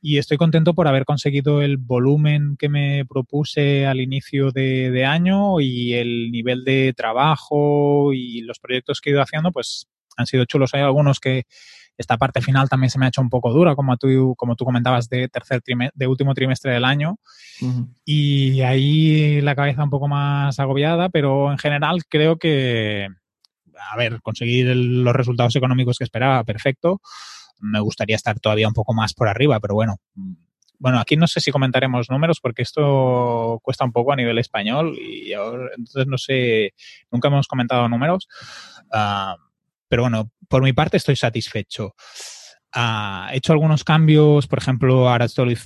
[0.00, 5.04] y estoy contento por haber conseguido el volumen que me propuse al inicio de, de
[5.04, 10.26] año y el nivel de trabajo y los proyectos que he ido haciendo pues han
[10.26, 10.74] sido chulos.
[10.74, 11.44] Hay algunos que
[11.96, 14.64] esta parte final también se me ha hecho un poco dura, como tú, como tú
[14.64, 15.62] comentabas, de tercer
[15.94, 17.18] de último trimestre del año.
[18.04, 23.08] Y ahí la cabeza un poco más agobiada, pero en general creo que,
[23.90, 27.00] a ver, conseguir los resultados económicos que esperaba, perfecto.
[27.60, 29.96] Me gustaría estar todavía un poco más por arriba, pero bueno,
[30.78, 34.94] bueno, aquí no sé si comentaremos números porque esto cuesta un poco a nivel español
[34.98, 36.74] y entonces no sé,
[37.10, 38.28] nunca hemos comentado números.
[38.92, 39.36] Ah,
[39.88, 41.94] pero bueno, por mi parte estoy satisfecho.
[42.72, 45.56] Ah, he hecho algunos cambios, por ejemplo, ahora estoy,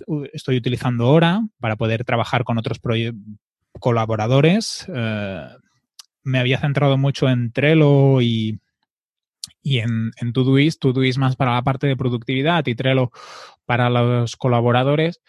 [0.56, 2.78] utilizando Hora para poder trabajar con otros
[3.78, 4.87] colaboradores.
[4.94, 5.48] Eh,
[6.22, 8.61] me había centrado mucho en Trello y,
[9.62, 13.11] y en, en Todoist, Todoist más para la parte de productividad y Trello
[13.64, 15.20] para los colaboradores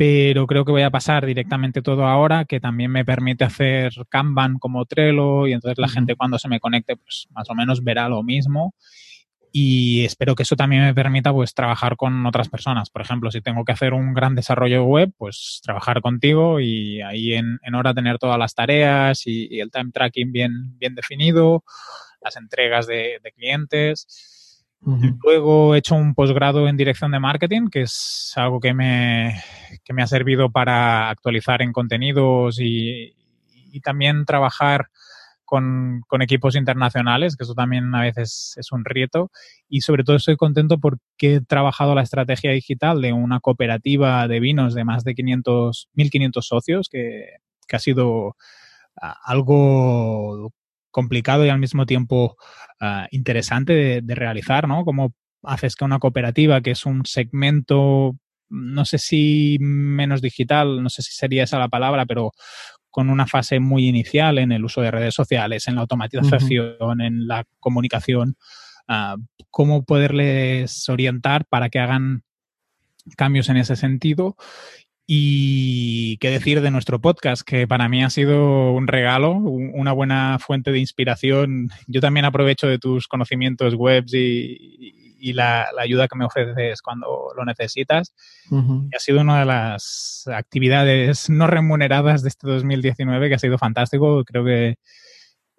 [0.00, 4.58] pero creo que voy a pasar directamente todo ahora, que también me permite hacer Kanban
[4.58, 8.08] como Trello y entonces la gente cuando se me conecte, pues más o menos verá
[8.08, 8.74] lo mismo.
[9.52, 12.88] y espero que eso también me permita pues trabajar con otras personas.
[12.88, 17.34] Por ejemplo, si tengo que hacer un gran desarrollo web, pues trabajar contigo y ahí
[17.34, 21.62] en, hora tener todas las tareas y, el time tracking bien, bien definido,
[22.22, 24.06] las entregas de, clientes.
[24.82, 29.42] Luego he hecho un posgrado en dirección de marketing, que es algo que me,
[29.84, 33.14] que me ha servido para actualizar en contenidos y,
[33.84, 34.88] también trabajar
[35.44, 39.30] con, equipos internacionales, que eso también a veces es un reto.
[39.68, 44.40] Y sobre todo estoy contento porque he trabajado la estrategia digital de una cooperativa de
[44.40, 47.26] vinos de más de 500, 1.500 socios, que,
[47.72, 48.36] ha sido
[49.24, 50.52] algo
[50.90, 52.36] complicado y al mismo tiempo
[52.80, 54.84] ah, interesante de, de, realizar, ¿no?
[54.84, 58.16] Cómo haces que una cooperativa, que es un segmento,
[58.48, 62.32] no sé si menos digital, no sé si sería esa la palabra, pero
[62.90, 67.26] con una fase muy inicial en el uso de redes sociales, en la automatización, en
[67.26, 68.36] la comunicación,
[68.88, 69.16] ah,
[69.50, 72.22] cómo poderles orientar para que hagan
[73.16, 74.36] cambios en ese sentido.
[75.12, 80.38] Y qué decir de nuestro podcast, que para mí ha sido un regalo, una buena
[80.38, 81.68] fuente de inspiración.
[81.88, 87.32] Yo también aprovecho de tus conocimientos webs y, y la, ayuda que me ofreces cuando
[87.36, 88.14] lo necesitas.
[88.52, 93.58] Y ha sido una de las actividades no remuneradas de este 2019 que ha sido
[93.58, 94.24] fantástico.
[94.24, 94.76] Creo que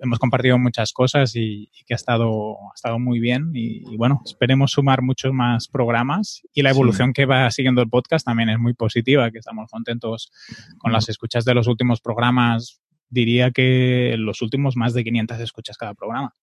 [0.02, 3.52] hemos compartido muchas cosas y, que ha estado, ha estado muy bien.
[3.54, 6.42] Y, bueno, esperemos sumar muchos más programas.
[6.54, 10.32] Y la evolución que va siguiendo el podcast también es muy positiva, que estamos contentos
[10.80, 12.82] con las escuchas de los últimos programas.
[13.10, 16.34] Diría que los últimos más de 500 escuchas cada programa.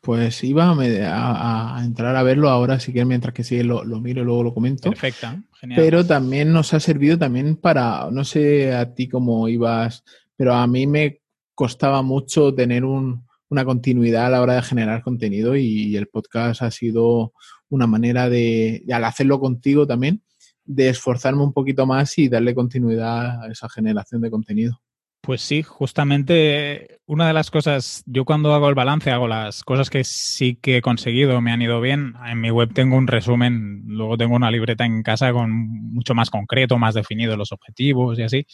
[0.00, 4.24] Pues iba a, entrar a verlo ahora, si quieres, mientras que sigue lo, miro y
[4.24, 4.88] luego lo comento.
[4.88, 5.28] Perfecto,
[5.60, 5.80] genial.
[5.80, 10.04] Pero también nos ha servido también para, no sé a ti cómo ibas,
[10.36, 11.20] pero a mí me
[11.56, 16.70] costaba mucho tener una continuidad a la hora de generar contenido y, el podcast ha
[16.70, 17.32] sido
[17.70, 20.22] una manera de, al hacerlo contigo también,
[20.64, 24.80] de esforzarme un poquito más y darle continuidad a esa generación de contenido.
[25.22, 29.90] Pues sí, justamente una de las cosas, yo cuando hago el balance hago las cosas
[29.90, 32.14] que sí que he conseguido, me han ido bien.
[32.28, 36.30] En mi web tengo un resumen, luego tengo una libreta en casa con mucho más
[36.30, 38.46] concreto, más definido los objetivos y así.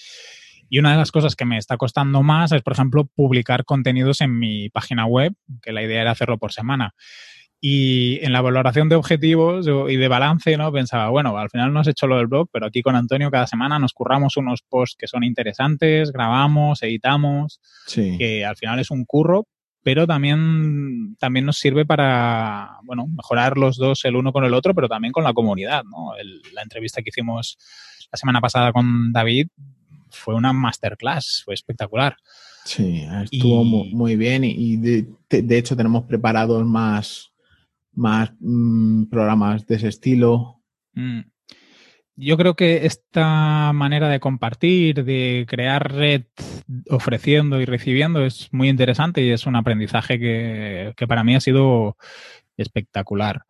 [0.73, 4.23] Y una de las cosas que me está costando más es, por ejemplo, publicar contenidos
[4.23, 6.95] en mi página web, que la idea era hacerlo por semana.
[7.61, 10.73] Y en la valoración de objetivos y de balance, ¿no?
[10.73, 13.47] Pensaba, bueno, al final no has hecho lo del blog, pero aquí con Antonio cada
[13.47, 17.61] semana nos curramos unos posts que son interesantes, grabamos, editamos,
[17.95, 19.45] que al final es un curro,
[19.83, 24.75] pero también, también nos sirve para, bueno, mejorar los dos el uno con el otro,
[24.75, 26.15] pero también con la comunidad, ¿no?
[26.55, 27.59] la entrevista que hicimos
[28.11, 29.49] la semana pasada con David
[30.13, 32.17] fue una masterclass, fue espectacular.
[32.65, 37.33] Sí, estuvo muy, bien y, de, de, hecho tenemos preparados más,
[37.93, 40.61] más mm, programas de ese estilo.
[40.95, 41.23] Mm.
[42.15, 46.25] Yo creo que esta manera de compartir, de crear red
[46.91, 51.97] ofreciendo y recibiendo es muy interesante y es un aprendizaje que, para mí ha sido
[52.57, 53.45] espectacular.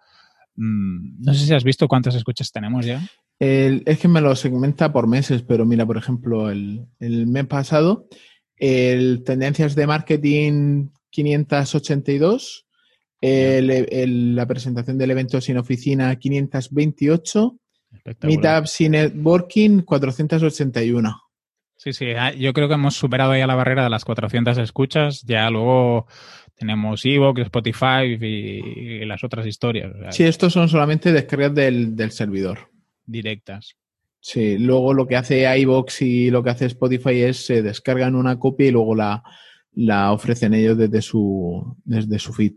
[0.55, 3.03] Mm, no sé si has visto cuántas escuchas tenemos ya.
[3.44, 8.09] Es que me lo segmenta por meses, pero mira, por ejemplo, el, el mes pasado,
[8.57, 12.66] el Tendencias de Marketing 582
[13.22, 17.57] la presentación del evento sin oficina 528,
[18.22, 21.20] Meetup sin networking 481.
[21.76, 25.22] Sí, sí, ah, yo creo que hemos superado ya la barrera de las 400 escuchas,
[25.22, 26.07] ya luego
[26.55, 29.92] tenemos Evox, Spotify y, las otras historias.
[30.11, 32.70] sí, estos son solamente descargas del, servidor.
[33.12, 33.77] Directas.
[34.20, 38.38] Sí, luego lo que hace iVoox y lo que hace Spotify es se descargan una
[38.38, 39.22] copia y luego la,
[39.72, 42.55] la ofrecen ellos desde su, desde su feed.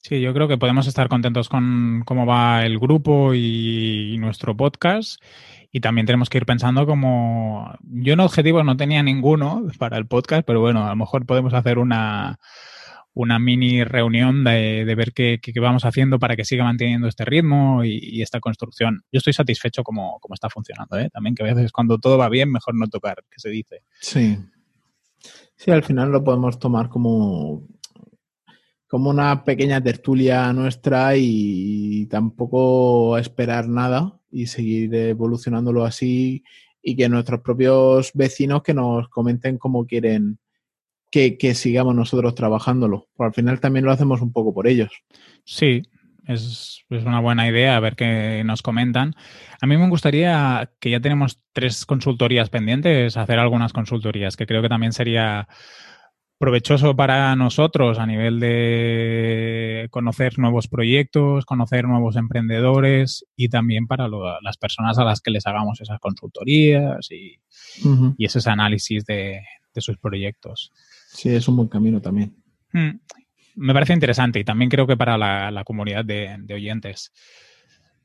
[0.00, 5.22] Sí, yo creo que podemos estar contentos con cómo va el grupo y, nuestro podcast.
[5.70, 7.74] Y también tenemos que ir pensando como...
[7.82, 11.52] Yo en objetivos no tenía ninguno para el podcast, pero bueno, a lo mejor podemos
[11.52, 12.38] hacer una,
[13.18, 18.22] una mini reunión de, ver qué, vamos haciendo para que siga manteniendo este ritmo y,
[18.22, 19.02] esta construcción.
[19.10, 20.96] Yo estoy satisfecho como, como está funcionando.
[20.98, 21.10] ¿eh?
[21.12, 23.82] También que a veces cuando todo va bien, mejor no tocar, que se dice.
[24.00, 24.38] Sí.
[25.56, 27.66] Sí, al final lo podemos tomar como
[28.86, 36.42] como una pequeña tertulia nuestra y tampoco esperar nada y seguir evolucionándolo así
[36.80, 40.38] y que nuestros propios vecinos que nos comenten cómo quieren
[41.10, 43.08] que, sigamos nosotros trabajándolo.
[43.16, 44.90] Porque al final también lo hacemos un poco por ellos.
[45.44, 45.82] Sí,
[46.26, 49.14] es, es, una buena idea a ver qué nos comentan.
[49.60, 54.62] A mí me gustaría que ya tenemos tres consultorías pendientes, hacer algunas consultorías, que creo
[54.62, 55.48] que también sería
[56.38, 64.08] provechoso para nosotros a nivel de conocer nuevos proyectos, conocer nuevos emprendedores y también para
[64.40, 67.40] las personas a las que les hagamos esas consultorías y,
[68.18, 69.40] esos análisis de,
[69.76, 70.72] sus proyectos.
[71.12, 72.36] Sí, es un buen camino también.
[72.72, 73.00] Mm,
[73.56, 77.12] me parece interesante y también creo que para la, comunidad de oyentes.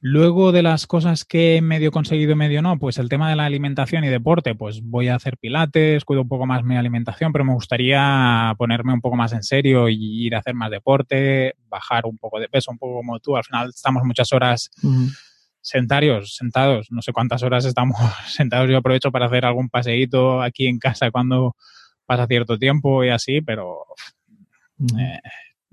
[0.05, 3.45] Luego de las cosas que medio conseguido y medio no, pues el tema de la
[3.45, 7.45] alimentación y deporte, pues voy a hacer pilates, cuido un poco más mi alimentación, pero
[7.45, 12.05] me gustaría ponerme un poco más en serio y ir a hacer más deporte, bajar
[12.05, 13.37] un poco de peso, un poco como tú.
[13.37, 14.71] Al final estamos muchas horas
[15.61, 17.95] sentados, sentados, no sé cuántas horas estamos
[18.27, 18.69] sentados.
[18.69, 21.55] Yo aprovecho para hacer algún paseíto aquí en casa cuando
[22.05, 23.85] pasa cierto tiempo y así, pero
[24.99, 25.19] eh,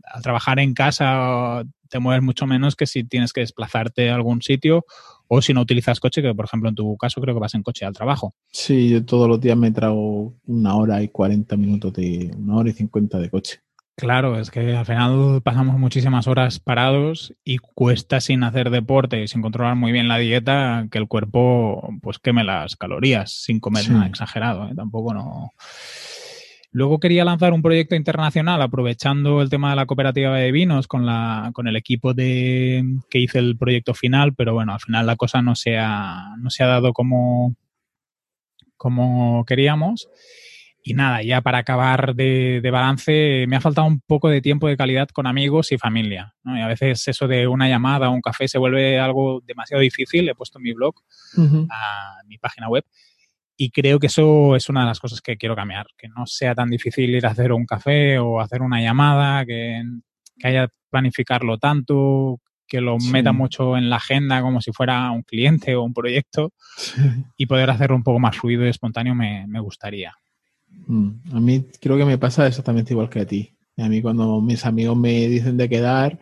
[0.05, 4.43] al trabajar en casa te mueves mucho menos que si tienes que desplazarte a algún
[4.43, 4.85] sitio
[5.28, 7.62] o si no utilizas coche, que por ejemplo en tu caso creo que vas en
[7.62, 8.35] coche al trabajo.
[8.51, 12.70] Sí, yo todos los días me trago una hora y 40 minutos de, una hora
[12.70, 13.61] y 50 de coche.
[13.97, 19.28] Claro, es que al final pasamos muchísimas horas parados y cuesta sin hacer deporte y
[19.28, 23.91] sin controlar muy bien la dieta que el cuerpo pues queme las calorías sin comer
[23.91, 24.68] nada exagerado.
[24.68, 24.74] ¿eh?
[24.74, 25.53] Tampoco no.
[26.73, 31.05] Luego quería lanzar un proyecto internacional aprovechando el tema de la cooperativa de vinos con,
[31.05, 35.16] la, con el equipo de, que hice el proyecto final, pero bueno, al final la
[35.16, 37.57] cosa no se ha, no se ha dado como,
[38.77, 40.09] como queríamos.
[40.83, 44.77] Y nada, ya para acabar de, balance, me ha faltado un poco de tiempo de
[44.77, 46.35] calidad con amigos y familia.
[46.45, 50.29] Y a veces eso de una llamada o un café se vuelve algo demasiado difícil.
[50.29, 50.95] He puesto mi blog,
[51.68, 52.85] a mi página web,
[53.63, 56.55] y creo que eso es una de las cosas que quiero cambiar, que no sea
[56.55, 59.83] tan difícil ir a hacer un café o hacer una llamada, que,
[60.43, 65.25] haya que planificarlo tanto, que lo meta mucho en la agenda como si fuera un
[65.25, 66.55] cliente o un proyecto
[67.37, 70.15] y poder hacerlo un poco más fluido y espontáneo me, gustaría.
[70.87, 73.55] Mm, a mí creo que me pasa exactamente igual que a ti.
[73.77, 76.19] A mí cuando mis amigos me dicen de quedar,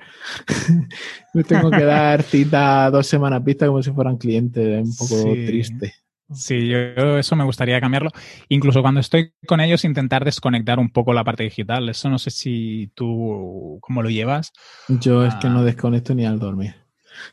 [1.34, 5.34] me tengo que dar cita dos semanas vista como si fueran clientes, es un poco
[5.46, 5.94] triste.
[6.30, 8.10] Sí, yo eso me gustaría cambiarlo.
[8.48, 11.88] Incluso cuando estoy con ellos, intentar desconectar un poco la parte digital.
[11.88, 14.52] Eso no sé si tú, ¿cómo lo llevas?
[14.88, 15.64] Yo es que no ah.
[15.64, 16.74] desconecto ni al dormir.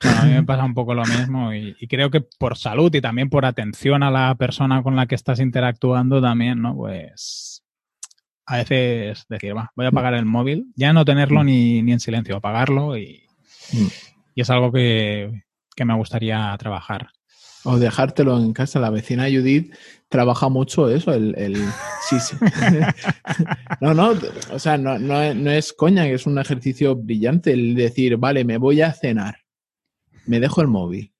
[0.01, 3.29] a mí me pasa un poco lo mismo y, creo que por salud y también
[3.29, 6.73] por atención a la persona con la que estás interactuando también, ¿no?
[6.75, 7.63] Pues
[8.45, 11.45] a veces decir, va, voy a apagar el móvil, ya no tenerlo mm.
[11.45, 13.23] ni, ni en silencio, apagarlo y,
[13.73, 13.87] mm.
[14.35, 15.43] y es algo que,
[15.75, 17.09] que me gustaría trabajar.
[17.65, 18.79] O dejártelo en casa.
[18.79, 19.73] La vecina Judith
[20.07, 21.35] trabaja mucho eso, el...
[21.37, 21.55] el
[22.09, 22.35] sí, sí.
[23.81, 24.13] no, no,
[24.51, 28.81] o sea, no, no, es coña, es un ejercicio brillante el decir, vale, me voy
[28.81, 29.39] a cenar,
[30.25, 31.11] me dejo el móvil.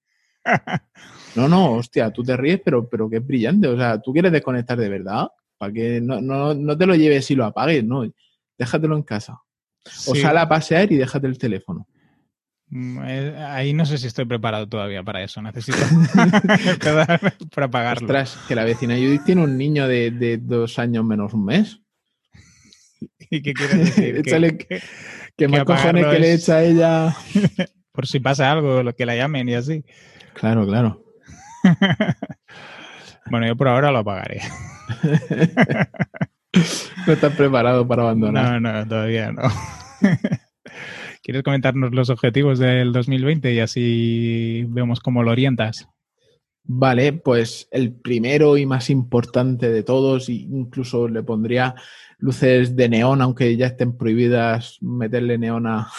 [1.36, 3.68] No, no, hostia, tú te ríes, pero, pero que es brillante.
[3.68, 5.28] O sea, tú quieres desconectar de verdad,
[5.58, 8.10] para que no, no, no te lo lleves y lo apagues, no.
[8.58, 9.42] Déjatelo en casa.
[10.08, 11.88] O sal a pasear y déjate el teléfono.
[12.76, 15.42] Mm, eh, ahí no sé si estoy preparado todavía para eso.
[15.42, 15.78] Necesito
[17.56, 18.06] para pagarlo.
[18.06, 21.80] Ostras, que la vecina Judith tiene un niño de, dos años menos un mes.
[23.32, 24.22] ¿Y qué quiere decir?
[24.24, 24.82] que,
[25.38, 27.16] que, más cojones que le echa a ella.
[27.94, 29.86] Por si pasa algo, lo que la llamen y así.
[30.34, 31.02] Claro, claro.
[33.32, 34.42] bueno, yo por ahora lo apagaré.
[37.08, 38.62] no estás preparado para abandonar.
[38.62, 39.44] No, no, todavía no.
[41.26, 45.90] ¿Quieres comentarnos los objetivos del 2020 y así vemos cómo lo orientas?
[46.66, 51.74] Vale, pues el primero y más importante de todos, incluso le pondría
[52.20, 55.90] luces de neón, aunque ya estén prohibidas meterle neón a,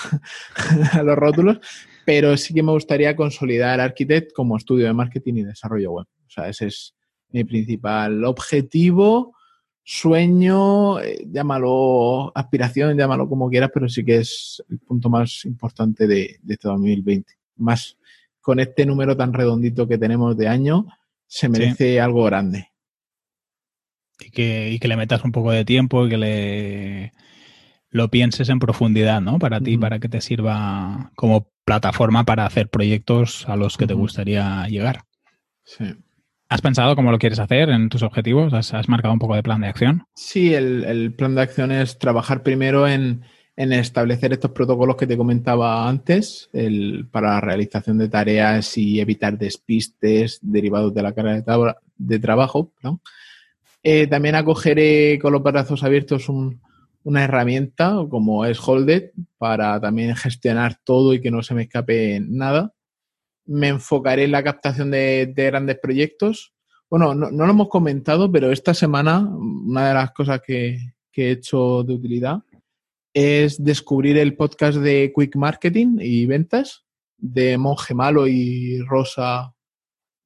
[1.02, 1.58] los rótulos,
[2.04, 6.06] pero sí que me gustaría consolidar Architect como estudio de marketing y desarrollo web.
[6.24, 6.94] O sea, ese es
[7.30, 9.35] mi principal objetivo
[9.88, 16.08] sueño, eh, llámalo aspiración, llámalo como quieras, pero sí que es el punto más importante
[16.08, 17.32] de, este 2020.
[17.58, 17.96] Más
[18.40, 20.86] con este número tan redondito que tenemos de año,
[21.28, 22.70] se merece algo grande.
[24.18, 27.12] Y que, que, le metas un poco de tiempo y que le
[27.90, 29.38] lo pienses en profundidad, ¿no?
[29.38, 33.94] Para ti, para que te sirva como plataforma para hacer proyectos a los que te
[33.94, 35.04] gustaría llegar.
[35.64, 35.94] Sí.
[36.48, 38.52] ¿Has pensado cómo lo quieres hacer en tus objetivos?
[38.52, 40.04] ¿Has, marcado un poco de plan de acción?
[40.14, 43.24] Sí, el, plan de acción es trabajar primero en,
[43.56, 46.48] establecer estos protocolos que te comentaba antes
[47.10, 52.72] para la realización de tareas y evitar despistes derivados de la carga de, trabajo.
[53.82, 60.78] Eh, también acogeré con los brazos abiertos una herramienta como es Holded para también gestionar
[60.84, 62.75] todo y que no se me escape nada
[63.46, 66.52] me enfocaré en la captación de, grandes proyectos.
[66.90, 70.78] Bueno, no, lo hemos comentado, pero esta semana una de las cosas que,
[71.12, 72.42] que he hecho de utilidad
[73.14, 76.84] es descubrir el podcast de Quick Marketing y Ventas
[77.18, 79.54] de Monje Malo y Rosa,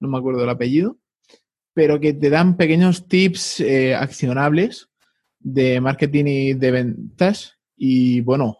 [0.00, 0.98] no me acuerdo el apellido,
[1.72, 4.88] pero que te dan pequeños tips eh, accionables
[5.38, 7.58] de marketing y de ventas.
[7.76, 8.58] Y bueno,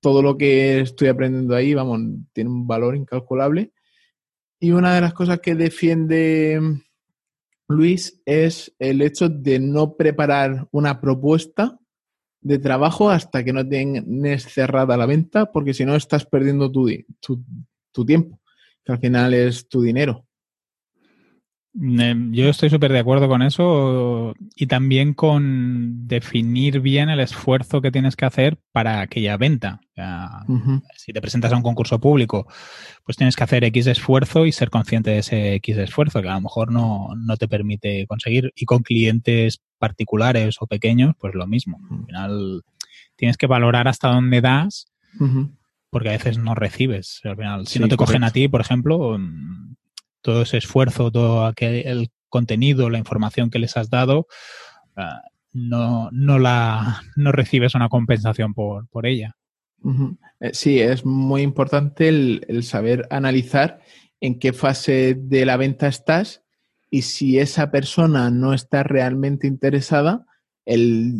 [0.00, 2.00] todo lo que estoy aprendiendo ahí, vamos,
[2.32, 3.72] tiene un valor incalculable.
[4.58, 6.60] Y una de las cosas que defiende
[7.68, 11.78] Luis es el hecho de no preparar una propuesta
[12.40, 16.88] de trabajo hasta que no tienes cerrada la venta, porque si no estás perdiendo tu,
[17.20, 18.40] tu, tiempo,
[18.84, 20.26] que al final es tu dinero.
[21.72, 27.92] Yo estoy súper de acuerdo con eso y también con definir bien el esfuerzo que
[27.92, 29.80] tienes que hacer para aquella venta.
[30.96, 32.48] Si te presentas a un concurso público,
[33.04, 36.34] pues tienes que hacer X esfuerzo y ser consciente de ese X esfuerzo que a
[36.34, 38.52] lo mejor no, no te permite conseguir.
[38.56, 41.78] Y con clientes particulares o pequeños, pues lo mismo.
[41.90, 42.62] Al final
[43.14, 44.86] tienes que valorar hasta dónde das,
[45.88, 47.20] porque a veces no recibes.
[47.22, 49.18] Al final, si no te cogen a ti, por ejemplo,
[50.22, 54.26] todo ese esfuerzo, todo aquel, el contenido, la información que les has dado,
[54.96, 59.36] ah, no, no, la, no recibes una compensación por, por ella.
[60.40, 63.80] Eh, sí, es muy importante el, el, saber analizar
[64.20, 66.44] en qué fase de la venta estás
[66.90, 70.26] y si esa persona no está realmente interesada,
[70.64, 71.12] el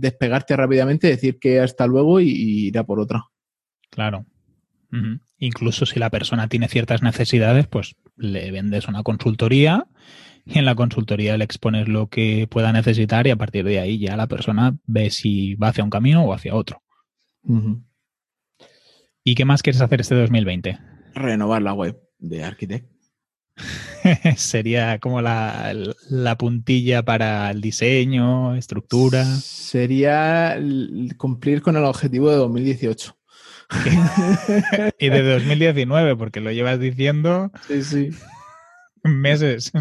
[0.00, 3.24] despegarte rápidamente, decir que hasta luego y, ir a por otra.
[3.90, 4.26] Claro.
[5.38, 9.86] Incluso si la persona tiene ciertas necesidades, pues le vendes una consultoría
[10.46, 13.98] y en la consultoría le expones lo que pueda necesitar y a partir de ahí
[13.98, 16.82] ya la persona ve si va hacia un camino o hacia otro.
[19.22, 20.78] ¿Y qué más quieres hacer este 2020?
[21.14, 22.88] Renovar la web de Architect.
[24.36, 29.24] Sería como la, puntilla para el diseño, estructura.
[29.24, 30.58] Sería
[31.16, 33.15] cumplir con el objetivo de 2018.
[34.98, 38.10] y de 2019, porque lo llevas diciendo sí, sí.
[39.02, 39.72] meses.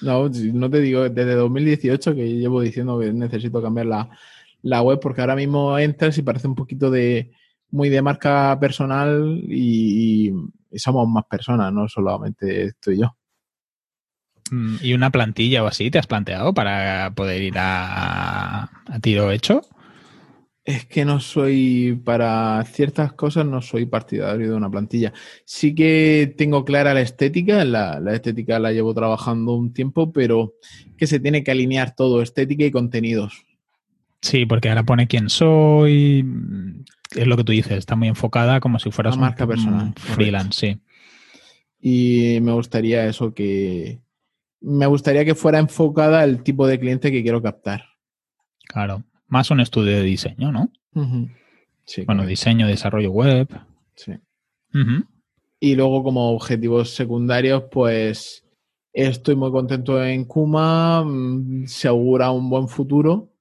[0.00, 3.86] No, no te digo, desde 2018 que llevo diciendo que necesito cambiar
[4.62, 7.32] la, web, porque ahora mismo entras y parece un poquito de
[7.70, 10.32] muy de marca personal y,
[10.70, 13.16] y somos más personas, no solamente estoy yo.
[14.52, 18.70] Mm, ¿Y una plantilla o así te has planteado para poder ir a,
[19.00, 19.62] tiro hecho?
[20.64, 25.12] Es que no soy, para ciertas cosas no soy partidario de una plantilla.
[25.44, 30.54] Sí que tengo clara la estética, la, la, estética la llevo trabajando un tiempo, pero
[30.96, 33.44] que se tiene que alinear todo, estética y contenidos.
[34.20, 36.24] Sí, porque ahora pone quién soy,
[37.16, 39.92] es lo que tú dices, está muy enfocada como si fueras una marca personal.
[39.96, 40.80] freelance, sí.
[41.80, 44.00] Y me gustaría eso, que
[44.60, 47.84] me gustaría que fuera enfocada al tipo de cliente que quiero captar.
[48.68, 49.02] Claro,
[49.32, 50.70] más un estudio de diseño, ¿no?
[51.86, 53.48] sí, bueno, diseño, desarrollo web.
[53.94, 54.12] Sí.
[55.58, 58.44] Y luego como objetivos secundarios, pues
[58.92, 63.32] estoy muy contento en Kuma, mm, se augura un buen futuro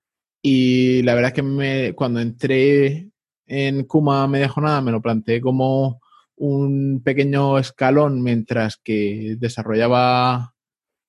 [0.41, 3.09] y la verdad es que me, cuando entré
[3.45, 5.99] en Kuma media jornada me lo planteé como
[6.37, 10.55] un pequeño escalón mientras que desarrollaba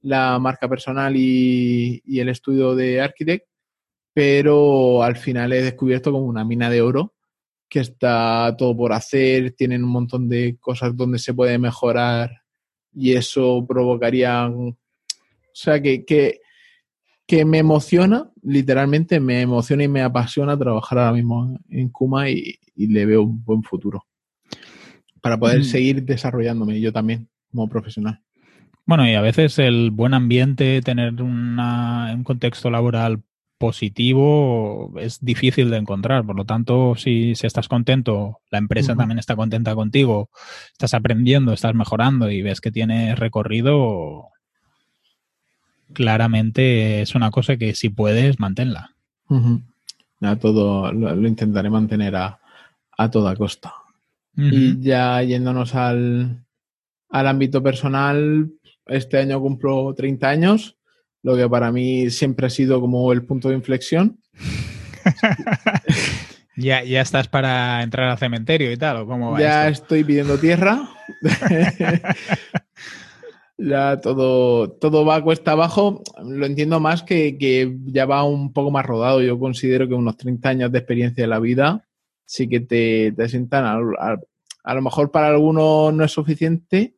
[0.01, 3.47] la marca personal y, el estudio de Architect,
[4.12, 7.14] pero al final he descubierto como una mina de oro
[7.68, 12.42] que está todo por hacer, tienen un montón de cosas donde se puede mejorar
[12.94, 14.76] y eso provocaría, o
[15.54, 16.40] sea, que, que,
[17.26, 22.58] que me emociona, literalmente me emociona y me apasiona trabajar ahora mismo en Kuma y,
[22.76, 24.04] le veo un buen futuro
[25.20, 25.64] para poder mm.
[25.64, 28.20] seguir desarrollándome yo también como profesional.
[28.84, 33.22] Bueno, y a veces el buen ambiente, tener un contexto laboral
[33.62, 36.26] positivo es difícil de encontrar.
[36.26, 40.30] Por lo tanto, si, estás contento, la empresa también está contenta contigo,
[40.72, 44.30] estás aprendiendo, estás mejorando y ves que tienes recorrido,
[45.92, 48.96] claramente es una cosa que si puedes, manténla.
[50.40, 52.40] todo lo, intentaré mantener a,
[53.12, 53.74] toda costa.
[54.36, 56.44] Y ya yéndonos al,
[57.10, 58.50] al ámbito personal,
[58.86, 60.76] este año cumplo 30 años,
[61.23, 64.18] lo que para mí siempre ha sido como el punto de inflexión.
[66.57, 70.39] ya, ya estás para entrar al cementerio y tal, ¿o cómo va Ya estoy pidiendo
[70.39, 70.89] tierra.
[73.59, 76.03] ya todo, todo va a cuesta abajo.
[76.25, 79.23] Lo entiendo más que, ya va un poco más rodado.
[79.23, 81.87] Yo considero que unos 30 años de experiencia de la vida
[82.25, 83.64] sí que te, te sientan.
[83.64, 86.95] a lo mejor para algunos no es suficiente,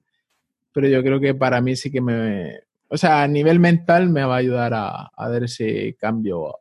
[0.72, 4.24] pero yo creo que para mí sí que me, o sea, a nivel mental me
[4.24, 6.56] va a ayudar a, dar ese cambio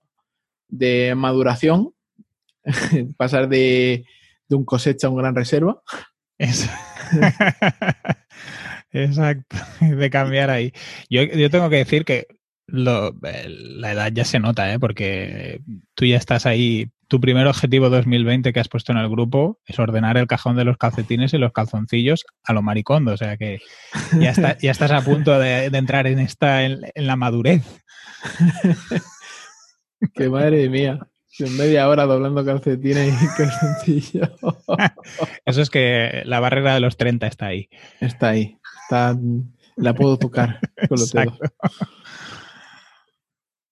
[0.68, 1.94] de maduración,
[3.18, 4.06] pasar de,
[4.48, 5.82] de, un cosecha a un gran reserva.
[8.92, 10.74] Exacto, de cambiar ahí.
[11.10, 12.28] Yo, yo tengo que decir que
[12.68, 14.80] lo, la edad ya se nota, ¿eh?
[14.80, 15.62] porque
[15.96, 16.90] tú ya estás ahí.
[17.08, 20.64] Tu primer objetivo 2020 que has puesto en el grupo es ordenar el cajón de
[20.64, 23.14] los calcetines y los calzoncillos a lo maricondo.
[23.14, 23.60] O sea que
[24.20, 27.64] ya, está, ya estás a punto de, entrar en esta en, la madurez.
[30.16, 31.00] ¡Qué madre mía!
[31.40, 34.30] En media hora doblando calcetines y calzoncillos.
[35.46, 37.70] Eso es que la barrera de los 30 está ahí.
[38.00, 38.58] Está ahí
[39.76, 41.38] la puedo tocar con los dedos.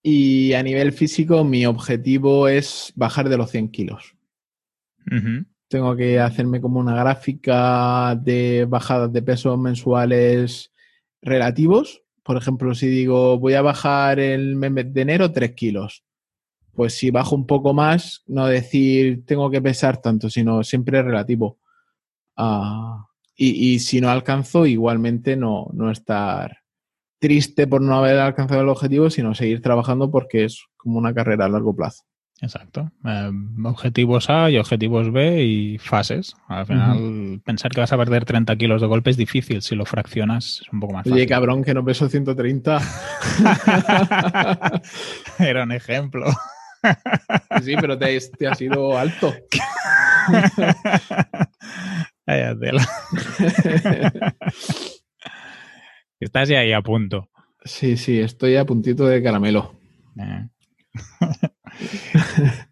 [0.03, 4.15] Y a nivel físico, mi objetivo es bajar de los 100 kilos.
[5.67, 10.71] Tengo que hacerme como una gráfica de bajadas de peso mensuales
[11.21, 12.03] relativos.
[12.23, 16.03] Por ejemplo, si digo voy a bajar el mes de enero 3 kilos,
[16.73, 21.59] pues si bajo un poco más, no decir tengo que pesar tanto, sino siempre relativo
[22.35, 26.60] a, y, si no alcanzo, igualmente no, no estar
[27.21, 31.45] triste por no haber alcanzado el objetivo, sino seguir trabajando porque es como una carrera
[31.45, 32.03] a largo plazo.
[32.41, 32.91] Exacto.
[33.05, 36.35] Em, objetivos A y objetivos B y fases.
[36.47, 39.61] Al final, pensar que vas a perder 30 kilos de golpe es difícil.
[39.61, 41.13] Si lo fraccionas, es un poco más fácil.
[41.13, 42.79] Oye, cabrón, que no peso 130.
[45.37, 46.25] Era un ejemplo.
[47.61, 49.31] sí, pero te, te ha sido alto.
[56.21, 57.29] Estás ya ahí a punto.
[57.65, 59.73] Sí, sí, estoy a puntito de caramelo.
[60.19, 60.47] Eh.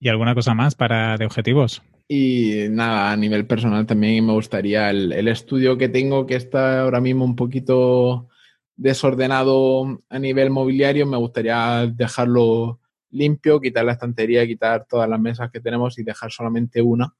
[0.00, 1.80] ¿Y alguna cosa más para de objetivos?
[2.08, 6.80] Y nada, a nivel personal también me gustaría el, el, estudio que tengo, que está
[6.80, 8.28] ahora mismo un poquito
[8.74, 12.80] desordenado a nivel mobiliario, me gustaría dejarlo
[13.10, 17.14] limpio, quitar la estantería, quitar todas las mesas que tenemos y dejar solamente una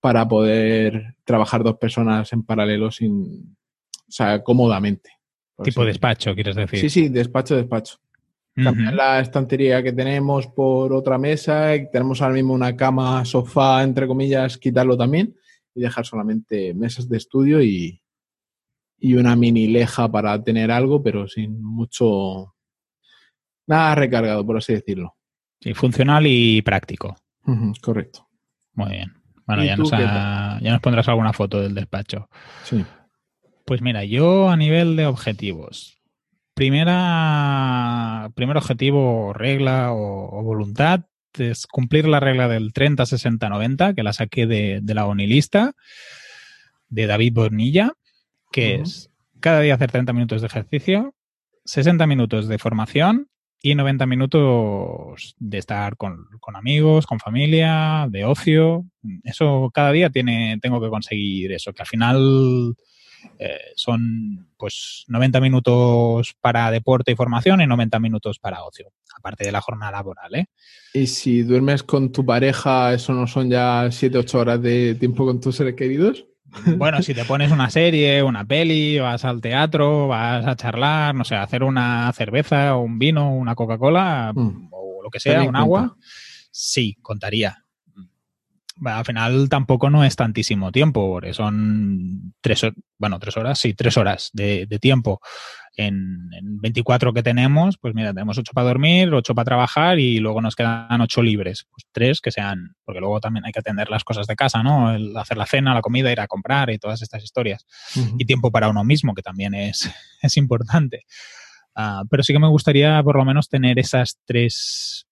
[0.00, 3.56] para poder trabajar dos personas en paralelo sin,
[4.08, 5.10] o sea, cómodamente.
[5.62, 6.80] Tipo despacho, quieres decir.
[6.80, 7.98] Sí, sí, despacho, despacho.
[8.56, 14.06] Cambiar la estantería que tenemos por otra mesa, tenemos ahora mismo una cama, sofá, entre
[14.06, 15.34] comillas, quitarlo también
[15.74, 18.00] y dejar solamente mesas de estudio y,
[18.98, 22.54] y una mini leja para tener algo, pero sin mucho,
[23.66, 25.16] nada recargado, por así decirlo.
[25.60, 27.16] Sí, funcional y práctico.
[27.82, 28.28] correcto.
[28.74, 29.12] Muy bien.
[29.46, 32.28] Bueno, ya nos, ya nos pondrás alguna foto del despacho.
[32.62, 32.84] Sí.
[33.64, 35.98] Pues mira, yo a nivel de objetivos,
[36.54, 41.06] primera, primer objetivo, regla o, voluntad
[41.38, 45.72] es cumplir la regla del 30-60-90, que la saqué de, la onilista
[46.88, 47.92] de David Bonilla,
[48.52, 49.10] que es
[49.40, 51.14] cada día hacer 30 minutos de ejercicio,
[51.64, 53.28] 60 minutos de formación
[53.62, 58.84] y 90 minutos de estar con, amigos, con familia, de ocio.
[59.24, 62.76] Eso cada día tiene, tengo que conseguir eso, que al final
[63.38, 69.44] eh, son pues 90 minutos para deporte y formación y 90 minutos para ocio, aparte
[69.44, 70.34] de la jornada laboral.
[70.34, 70.46] ¿eh?
[70.92, 75.40] Y si duermes con tu pareja, ¿eso no son ya 7-8 horas de tiempo con
[75.40, 76.26] tus seres queridos?
[76.76, 81.24] Bueno, si te pones una serie, una peli, vas al teatro, vas a charlar, no
[81.24, 84.68] sé, hacer una cerveza o un vino, una Coca-Cola mm.
[84.70, 85.96] o lo que sea, un agua,
[86.52, 87.63] sí, contaría.
[88.84, 92.66] Al final tampoco no es tantísimo tiempo, porque son tres,
[92.98, 95.20] bueno, tres horas, sí, tres horas de, de tiempo
[95.76, 100.40] en, 24 que tenemos, pues mira, tenemos 8 para dormir, 8 para trabajar y luego
[100.40, 101.66] nos quedan 8 libres.
[101.70, 104.94] Pues 3 que sean, porque luego también hay que atender las cosas de casa, ¿no?
[104.94, 107.66] El hacer la cena, la comida, ir a comprar y todas estas historias.
[108.18, 109.90] Y tiempo para uno mismo, que también es,
[110.22, 111.04] es importante.
[111.76, 115.06] Uh, pero sí que me gustaría por lo menos tener esas tres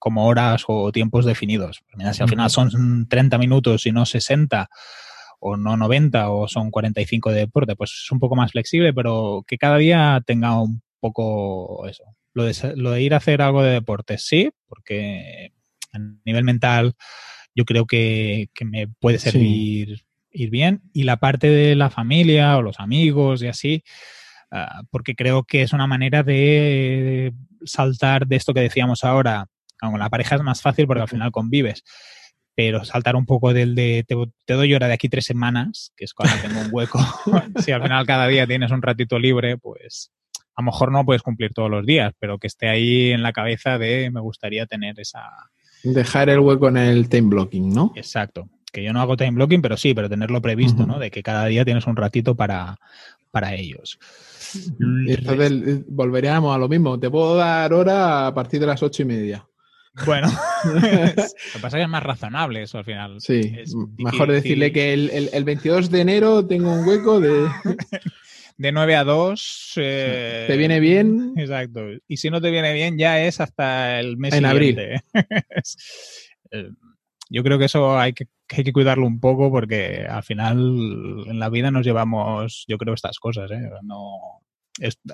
[0.00, 1.82] como horas o tiempos definidos.
[1.84, 4.68] Pues mira, si al final son 30 minutos y no 60,
[5.38, 9.44] o no 90 o son 45 de deporte, pues es un poco más flexible, pero
[9.46, 12.02] que cada día tenga un poco eso.
[12.32, 15.52] Lo de, lo de ir a hacer algo de deporte, sí, porque
[15.92, 16.94] a nivel mental
[17.54, 20.82] yo creo que, me puede servir ir bien.
[20.92, 23.84] Y la parte de la familia o los amigos y así,
[24.50, 27.32] ah, porque creo que es una manera de
[27.64, 29.46] saltar de esto que decíamos ahora.
[29.80, 31.82] Con la pareja es más fácil porque al final convives
[32.54, 36.12] pero saltar un poco del de te, doy hora de aquí tres semanas, que es
[36.12, 36.98] cuando tengo un hueco.
[37.64, 40.10] si al final cada día tienes un ratito libre, pues
[40.54, 43.32] a lo mejor no puedes cumplir todos los días, pero que esté ahí en la
[43.32, 45.22] cabeza de me gustaría tener esa...
[45.82, 47.92] Dejar el hueco en el time blocking, ¿no?
[47.96, 48.50] Exacto.
[48.70, 50.98] Que yo no hago time blocking, pero sí, pero tenerlo previsto, ¿no?
[50.98, 52.76] De que cada día tienes un ratito para,
[53.30, 53.98] para ellos.
[55.08, 57.00] Entonces volveríamos a lo mismo.
[57.00, 59.46] Te puedo dar hora a partir de las ocho y media.
[60.06, 60.28] Bueno,
[60.64, 63.20] lo que pasa es que es más razonable eso al final.
[63.20, 63.52] Sí,
[63.98, 67.48] mejor decirle que el, 22 de enero tengo un hueco de...
[68.60, 69.72] de 9 a 2.
[69.76, 71.32] Eh, ¿Te viene bien?
[71.38, 71.80] Exacto.
[72.06, 74.78] Y si no te viene bien, ya es hasta el mes en abril.
[76.52, 76.68] Eh,
[77.28, 80.58] yo creo que eso hay que, hay que cuidarlo un poco porque al final
[81.28, 83.52] en la vida nos llevamos, yo creo, estas cosas.
[83.52, 83.70] ¿eh?
[83.84, 84.42] No,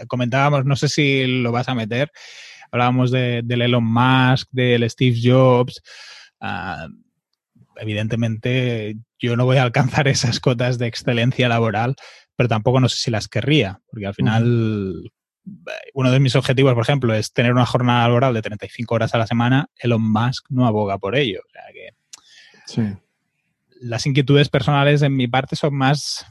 [0.09, 2.11] comentábamos, no sé si lo vas a meter,
[2.71, 5.83] hablábamos de, del Elon Musk, del Steve Jobs.
[6.41, 6.89] Ah,
[7.77, 11.97] evidentemente, yo no voy a alcanzar esas cotas de excelencia laboral,
[12.37, 15.11] pero tampoco no sé si las querría, porque al final
[15.95, 19.19] uno de mis objetivos, por ejemplo, es tener una jornada laboral de 35 horas a
[19.19, 19.69] la semana.
[19.77, 21.41] Elon Musk no aboga por ello.
[21.47, 22.97] O sea que
[23.81, 26.27] las inquietudes personales en mi parte son más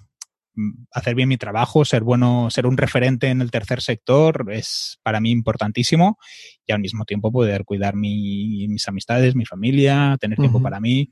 [0.91, 5.19] hacer bien mi trabajo, ser bueno, ser un referente en el tercer sector es para
[5.19, 6.17] mí importantísimo
[6.65, 11.11] y al mismo tiempo poder cuidar mis amistades, mi familia, tener tiempo para mí.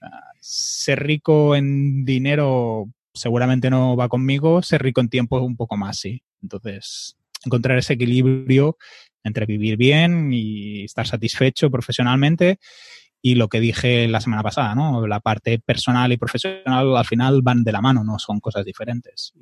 [0.00, 5.76] Ah, ser rico en dinero seguramente no va conmigo, ser rico en tiempo un poco
[5.76, 6.22] más, sí.
[6.42, 8.76] Entonces, encontrar ese equilibrio
[9.24, 12.58] entre vivir bien y estar satisfecho profesionalmente
[13.22, 15.06] y lo que dije la semana pasada, ¿no?
[15.06, 19.32] La parte personal y profesional al final van de la mano, no son cosas diferentes.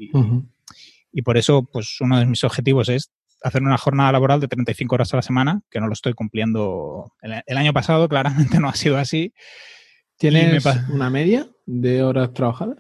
[1.12, 3.12] Y, por eso, pues uno de mis objetivos es
[3.42, 7.12] hacer una jornada laboral de 35 horas a la semana, que no lo estoy cumpliendo.
[7.20, 9.34] El, año pasado claramente no ha sido así.
[10.16, 12.78] ¿Tienes una media de horas trabajadas?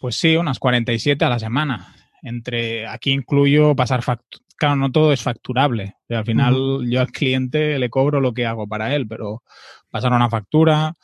[0.00, 1.94] Pues sí, unas 47 a la semana.
[2.22, 4.43] Entre, aquí incluyo pasar factura.
[4.56, 5.96] Claro, no todo es facturable.
[6.08, 9.42] al final yo al cliente le cobro lo que hago para él, pero
[9.90, 10.96] pasar una factura,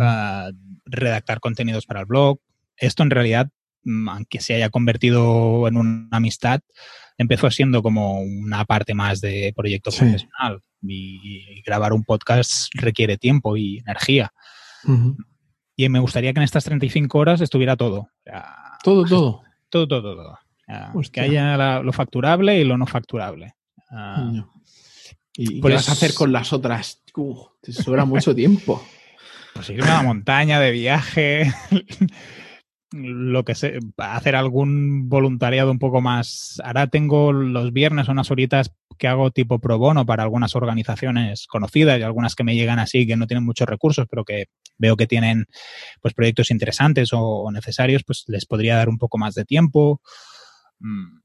[0.00, 0.50] ah,
[0.84, 2.40] redactar contenidos para el blog.
[2.76, 3.50] Esto en realidad,
[3.84, 6.60] mm, aunque se haya convertido en una amistad,
[7.18, 10.62] empezó siendo como una parte más de proyecto profesional.
[10.82, 14.32] Y, grabar un podcast requiere tiempo y energía.
[15.76, 18.08] Y me gustaría que en estas 35 horas estuviera todo.
[18.82, 19.42] todo, todo.
[19.68, 20.38] Todo, todo, todo.
[21.12, 23.54] Que haya lo facturable y lo no facturable.
[23.90, 24.30] Ah,
[25.36, 27.02] ¿Y qué vas a hacer con las otras?
[27.60, 28.82] te sobra mucho tiempo.
[29.54, 31.52] Pues irme a la montaña de viaje,
[32.92, 36.60] lo que sé, hacer algún voluntariado un poco más.
[36.64, 41.98] Ahora tengo los viernes unas horitas que hago tipo pro bono para algunas organizaciones conocidas
[41.98, 44.46] y algunas que me llegan así que no tienen muchos recursos, pero que
[44.76, 45.46] veo que tienen
[46.00, 50.00] pues proyectos interesantes o, necesarios, pues les podría dar un poco más de tiempo.
[50.80, 51.18] Mm,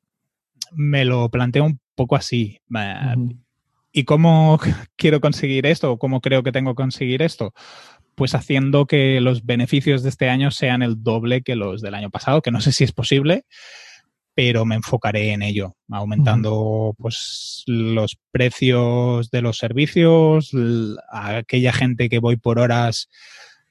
[0.71, 2.59] me lo planteo un poco así.
[3.91, 4.59] ¿Y cómo
[4.95, 7.53] quiero conseguir esto o cómo creo que tengo que conseguir esto?
[8.15, 12.09] Pues haciendo que los beneficios de este año sean el doble que los del año
[12.09, 13.45] pasado, que no sé si es posible,
[14.35, 20.51] pero me enfocaré en ello, aumentando pues los precios de los servicios,
[21.11, 23.09] a aquella gente que voy por horas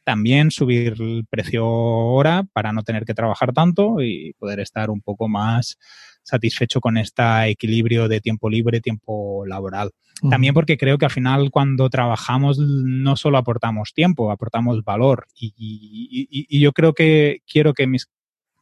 [0.05, 5.00] también subir el precio hora para no tener que trabajar tanto y poder estar un
[5.00, 5.78] poco más
[6.22, 9.90] satisfecho con este equilibrio de tiempo libre, tiempo laboral.
[10.30, 15.26] También porque creo que al final cuando trabajamos no solo aportamos tiempo, aportamos valor.
[15.34, 18.09] Y, yo creo que quiero que mis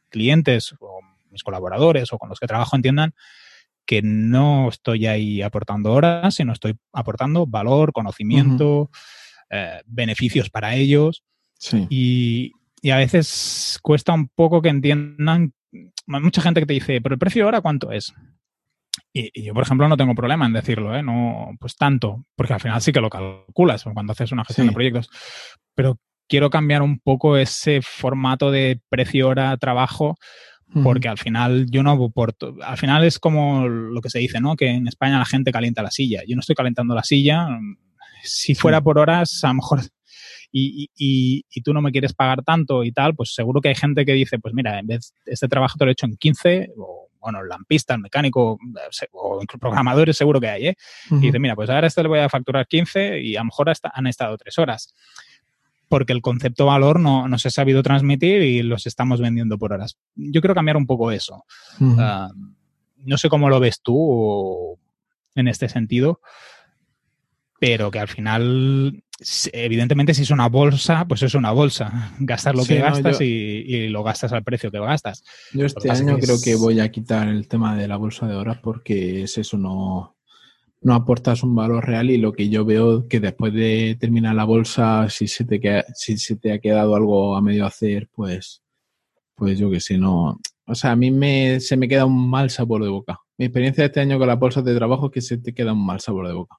[0.09, 3.13] clientes o mis colaboradores o con los que trabajo entiendan
[3.85, 8.89] que no estoy ahí aportando horas, sino estoy aportando valor, conocimiento,
[9.49, 11.23] eh, beneficios para ellos.
[11.89, 15.53] Y, y, a veces cuesta un poco que entiendan
[16.07, 18.13] mucha gente que te dice, pero el precio ahora cuánto es.
[19.13, 21.03] Y, yo, por ejemplo, no tengo problema en decirlo, ¿eh?
[21.03, 24.73] No, pues tanto, porque al final sí que lo calculas cuando haces una gestión de
[24.73, 25.09] proyectos.
[25.75, 25.97] Pero
[26.27, 30.17] quiero cambiar un poco ese formato de precio hora trabajo,
[30.83, 32.55] porque al final yo no aporto.
[32.63, 34.55] Al final es como lo que se dice, ¿no?
[34.55, 36.21] Que en España la gente calienta la silla.
[36.25, 37.47] Yo no estoy calentando la silla.
[38.23, 39.81] Si fuera por horas, a lo mejor
[40.51, 43.75] y, y, y, tú no me quieres pagar tanto y tal, pues seguro que hay
[43.75, 46.71] gente que dice, pues mira, en vez este trabajo te lo he hecho en 15,
[46.77, 48.57] o bueno, el lampista, el mecánico,
[49.13, 50.75] o programadores seguro que hay, ¿eh?
[51.11, 53.69] Y dice, mira, pues ahora este le voy a facturar 15 y a lo mejor
[53.69, 54.93] hasta han estado tres horas.
[55.87, 59.73] Porque el concepto valor no, no se ha sabido transmitir y los estamos vendiendo por
[59.73, 59.97] horas.
[60.15, 61.45] Yo quiero cambiar un poco eso.
[61.99, 62.29] Ah,
[62.97, 64.79] no sé cómo lo ves tú
[65.35, 66.21] en este sentido,
[67.59, 69.03] pero que al final
[69.53, 72.13] evidentemente si es una bolsa, pues es una bolsa.
[72.19, 75.23] Gastas lo que gastas y, lo gastas al precio que gastas.
[75.53, 78.57] Yo este año creo que voy a quitar el tema de la bolsa de horas
[78.61, 80.15] porque es eso, no,
[80.81, 84.45] no aportas un valor real y lo que yo veo que después de terminar la
[84.45, 88.63] bolsa, si se te, queda, si se te ha quedado algo a medio hacer, pues,
[89.35, 92.49] pues yo que sé, no, o sea, a mí me, se me queda un mal
[92.49, 93.19] sabor de boca.
[93.37, 95.73] Mi experiencia de este año con las bolsas de trabajo es que se te queda
[95.73, 96.57] un mal sabor de boca.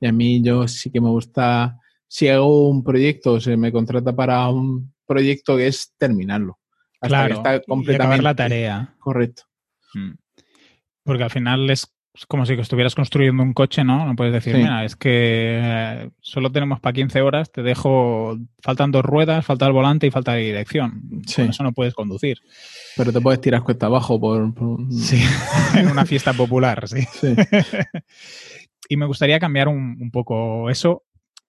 [0.00, 1.76] Y a mí yo sí que me gusta,
[2.06, 6.58] si hago un proyecto, se me contrata para un proyecto que es terminarlo.
[7.00, 8.94] Hasta claro, que completamente, acabar la tarea.
[8.98, 9.44] Correcto.
[9.94, 10.12] Mm.
[11.04, 11.90] Porque al final es
[12.26, 14.04] como si estuvieras construyendo un coche, ¿no?
[14.04, 18.90] No puedes decir, mira, es que eh, solo tenemos para 15 horas, te dejo, faltan
[18.90, 21.22] dos ruedas, falta el volante y falta la dirección.
[21.26, 21.42] Sí.
[21.42, 22.38] eso no puedes conducir.
[22.96, 24.52] Pero te puedes tirar cuesta abajo por...
[24.90, 25.22] Sí,
[25.76, 27.02] en una fiesta popular, sí.
[27.20, 27.36] sí.
[28.88, 31.04] y me gustaría cambiar un, poco eso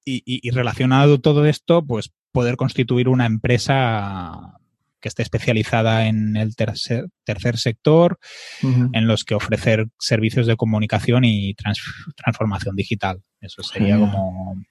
[0.06, 4.60] y, y, relacionado todo esto, pues poder constituir una empresa
[5.00, 8.20] que esté especializada en el tercer, tercer sector,
[8.62, 11.56] en los que ofrecer servicios de comunicación y
[12.16, 13.22] transformación digital.
[13.40, 14.62] Eso sería como,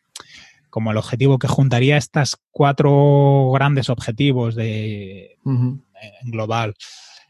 [0.71, 6.75] como el objetivo que juntaría estas cuatro grandes objetivos de, en global.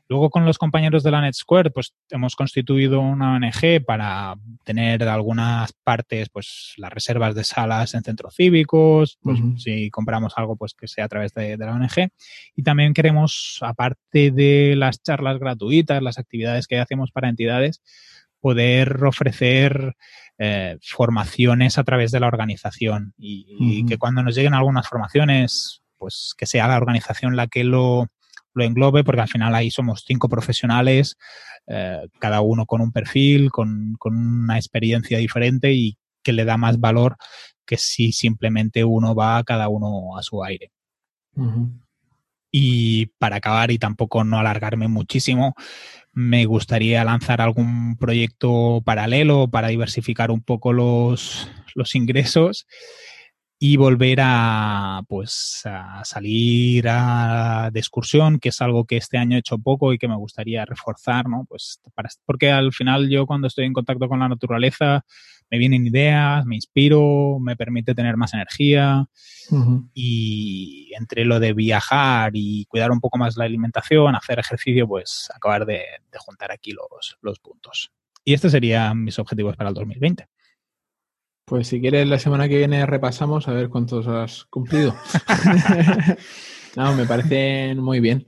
[0.08, 5.74] Luego con los compañeros de la NetSquare, pues hemos constituido una ONG para tener algunas
[5.84, 10.88] partes, pues las reservas de salas en centros cívicos, pues si compramos algo, pues que
[10.88, 12.08] sea a través de, la ONG.
[12.56, 17.82] Y también queremos, aparte de las charlas gratuitas, las actividades que hacemos para entidades,
[18.40, 19.94] poder ofrecer
[20.38, 23.12] eh, formaciones a través de la organización.
[23.18, 28.06] Y que cuando nos lleguen algunas formaciones, pues que sea la organización la que lo
[28.54, 31.16] lo englobe, porque al final ahí somos cinco profesionales,
[31.66, 36.80] eh, cada uno con un perfil, con, una experiencia diferente y que le da más
[36.80, 37.16] valor
[37.64, 40.72] que si simplemente uno va cada uno a su aire.
[42.50, 45.54] Y para acabar y tampoco no alargarme muchísimo,
[46.12, 52.66] me gustaría lanzar algún proyecto paralelo para diversificar un poco los, los ingresos
[53.60, 59.36] y volver a pues a salir a, de excursión, que es algo que este año
[59.36, 61.44] he hecho poco y que me gustaría reforzar, ¿no?
[61.48, 65.04] Pues para, porque al final yo cuando estoy en contacto con la naturaleza
[65.50, 69.06] me vienen ideas, me inspiro, me permite tener más energía
[69.94, 75.28] y entre lo de viajar y cuidar un poco más la alimentación, hacer ejercicio, pues
[75.34, 75.82] acabar de,
[76.12, 77.90] de juntar aquí los, los puntos.
[78.24, 80.28] Y estos serían mis objetivos para el 2020.
[81.48, 84.94] Pues si quieres, la semana que viene repasamos a ver cuántos has cumplido.
[86.76, 88.26] no, me parecen muy bien.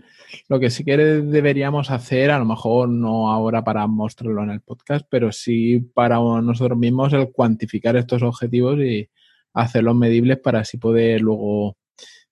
[0.49, 4.63] Lo que sí que deberíamos hacer, a lo mejor no ahora para mostrarlo en el
[4.63, 9.11] podcast, pero sí para nosotros mismos el cuantificar estos objetivos y
[9.53, 11.77] hacerlos medibles para así poder luego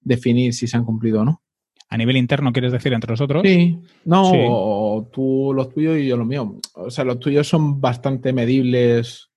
[0.00, 1.42] definir si se han cumplido o no.
[1.90, 3.42] A nivel interno, ¿quieres decir entre nosotros?
[3.44, 6.48] Sí, no, tú los tuyos y yo los míos.
[6.74, 9.27] O sea, los tuyos son bastante medibles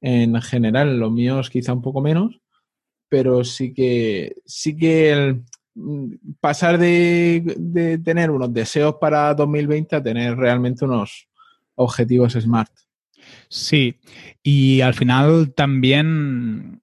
[0.00, 0.98] en general.
[0.98, 2.40] Los míos quizá un poco menos,
[3.08, 5.44] pero sí que, sí que el
[5.74, 11.28] mm, pasar de, tener unos deseos para 2020 a tener realmente unos
[11.74, 12.70] objetivos smart.
[13.48, 13.96] Sí,
[14.42, 16.82] y al final también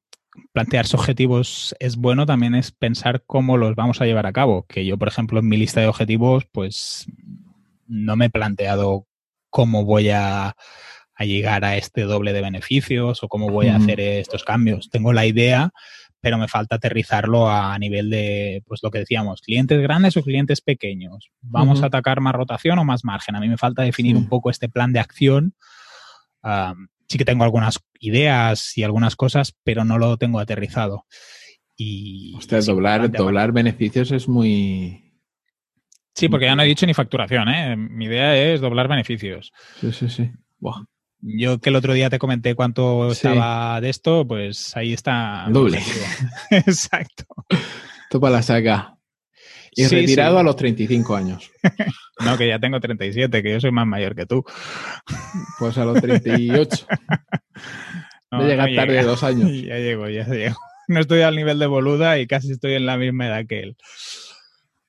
[0.52, 4.66] plantearse objetivos es bueno, también es pensar cómo los vamos a llevar a cabo.
[4.68, 7.08] Que yo, por ejemplo, en mi lista de objetivos, pues
[7.88, 9.08] no me he planteado
[9.50, 10.56] cómo voy a
[11.16, 14.90] a llegar a este doble de beneficios o cómo voy a hacer estos cambios.
[14.90, 15.72] Tengo la idea,
[16.20, 20.60] pero me falta aterrizarlo a nivel de, pues lo que decíamos, clientes grandes o clientes
[20.60, 21.32] pequeños.
[21.42, 23.36] ¿Vamos a atacar más rotación o más margen?
[23.36, 25.56] A mí me falta definir un poco este plan de acción.
[27.08, 31.06] sí que tengo algunas ideas y algunas cosas, pero no lo tengo aterrizado.
[31.78, 35.14] Y doblar, doblar beneficios es muy...
[36.14, 37.76] Sí, porque ya no he dicho ni facturación, ¿eh?
[37.76, 39.52] Mi idea es doblar beneficios.
[39.82, 40.32] Sí, sí, sí.
[41.22, 45.48] Yo que el otro día te comenté cuánto estaba de esto, pues ahí está.
[45.50, 45.82] Doble.
[46.52, 47.26] Exacto.
[48.10, 48.96] Topa la saca.
[49.78, 51.52] Y retirado a los 35 años.
[52.24, 54.46] no, que ya tengo 37, que yo soy más mayor que tú.
[55.60, 56.88] Pues a los 38.
[58.32, 59.52] No, Voy a llegar tarde dos años.
[59.52, 60.58] Ya llego, ya llego.
[60.88, 63.78] No estoy al nivel de Boluda y casi estoy en la misma edad que él.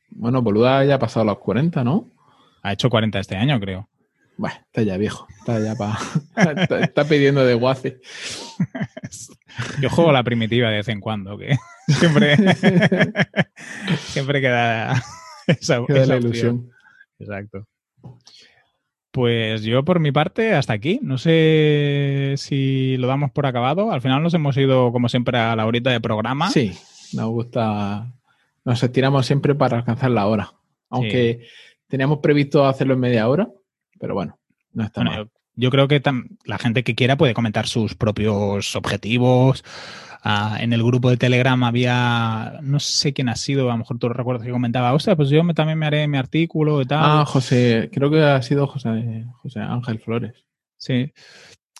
[0.08, 2.10] Bueno, Boluda ya ha pasado los 40, ¿no?
[2.62, 3.88] Ha hecho 40 este año, creo.
[4.36, 5.28] Bueno, está ya viejo.
[5.46, 5.96] Está ya para.
[6.82, 8.00] está, pidiendo de guace.
[9.80, 11.56] Yo juego la primitiva de vez en cuando, que
[11.88, 12.36] siempre.
[14.08, 15.00] siempre queda
[15.46, 16.68] esa, la ilusión.
[17.20, 17.64] Exacto.
[19.12, 20.98] Pues yo por mi parte hasta aquí.
[21.00, 23.92] No sé si lo damos por acabado.
[23.92, 26.50] Al final nos hemos ido, como siempre, a la horita de programa.
[26.50, 26.76] Sí,
[27.14, 28.12] nos gusta.
[28.64, 30.52] Nos estiramos siempre para alcanzar la hora.
[30.90, 31.46] Aunque
[31.86, 33.48] teníamos previsto hacerlo en media hora,
[33.98, 34.38] pero bueno,
[34.72, 35.30] no está mal.
[35.56, 36.02] Yo creo que
[36.44, 39.64] la gente que quiera puede comentar sus propios objetivos.
[40.22, 43.98] Ah, en el grupo de Telegram había, no sé quién ha sido, a lo mejor
[43.98, 46.98] tú recuerdas que comentaba, ostras, pues yo también me haré mi artículo y tal.
[47.00, 50.44] Ah, José, creo que ha sido José, José Ángel Flores.
[50.76, 51.12] Sí.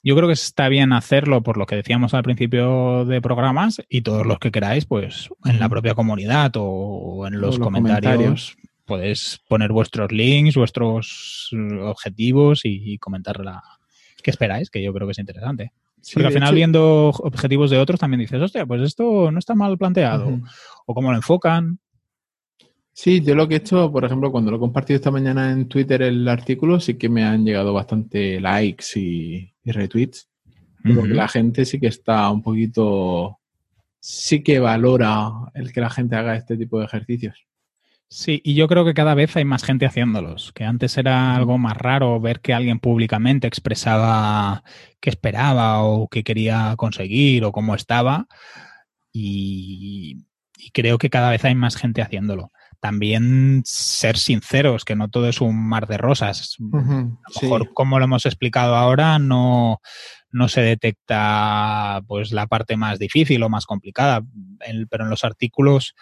[0.03, 4.03] Yo creo que está bien hacerlo por lo que decíamos al principio de programas y
[4.03, 8.57] todos los que queráis, pues en la propia comunidad o en los, comentarios,
[8.87, 13.63] podéis poner vuestros links, vuestros eh, objetivos y, comentar la...
[14.23, 15.73] qué esperáis, que yo creo que es interesante.
[16.13, 19.77] Porque al final viendo objetivos de otros también dices, hostia, pues esto no está mal
[19.77, 20.41] planteado.
[20.87, 21.81] O cómo lo enfocan.
[22.93, 25.69] Sí, yo lo que he hecho, por ejemplo, cuando lo he compartido esta mañana en
[25.69, 30.29] Twitter el artículo, sí que me han llegado bastante likes y, retweets.
[30.95, 33.41] Porque la gente sí que está un poquito,
[33.99, 37.47] sí que valora el que la gente haga este tipo de ejercicios.
[38.09, 41.59] Sí, y yo creo que cada vez hay más gente haciéndolos, que antes era algo
[41.59, 44.63] más raro ver que alguien públicamente expresaba
[45.01, 48.27] qué esperaba o qué quería conseguir o cómo estaba.
[49.13, 50.25] Y,
[50.73, 52.53] creo que cada vez hay más gente haciéndolo.
[52.81, 56.57] También ser sinceros, que no todo es un mar de rosas.
[56.61, 59.81] a lo mejor, como lo hemos explicado ahora, no,
[60.31, 64.23] no se detecta pues la parte más difícil o más complicada.
[64.91, 65.95] pero en los artículos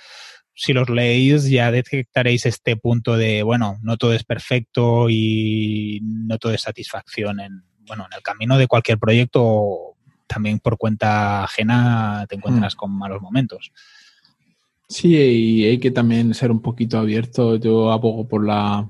[0.55, 6.39] si los leéis ya detectaréis este punto de, bueno, no todo es perfecto y no
[6.39, 9.97] todo es satisfacción en, bueno, en el camino de cualquier proyecto,
[10.27, 12.79] también por cuenta ajena te encuentras mm.
[12.79, 13.73] con malos momentos.
[14.89, 17.57] Sí, y hay que también ser un poquito abierto.
[17.57, 18.89] Yo abogo por la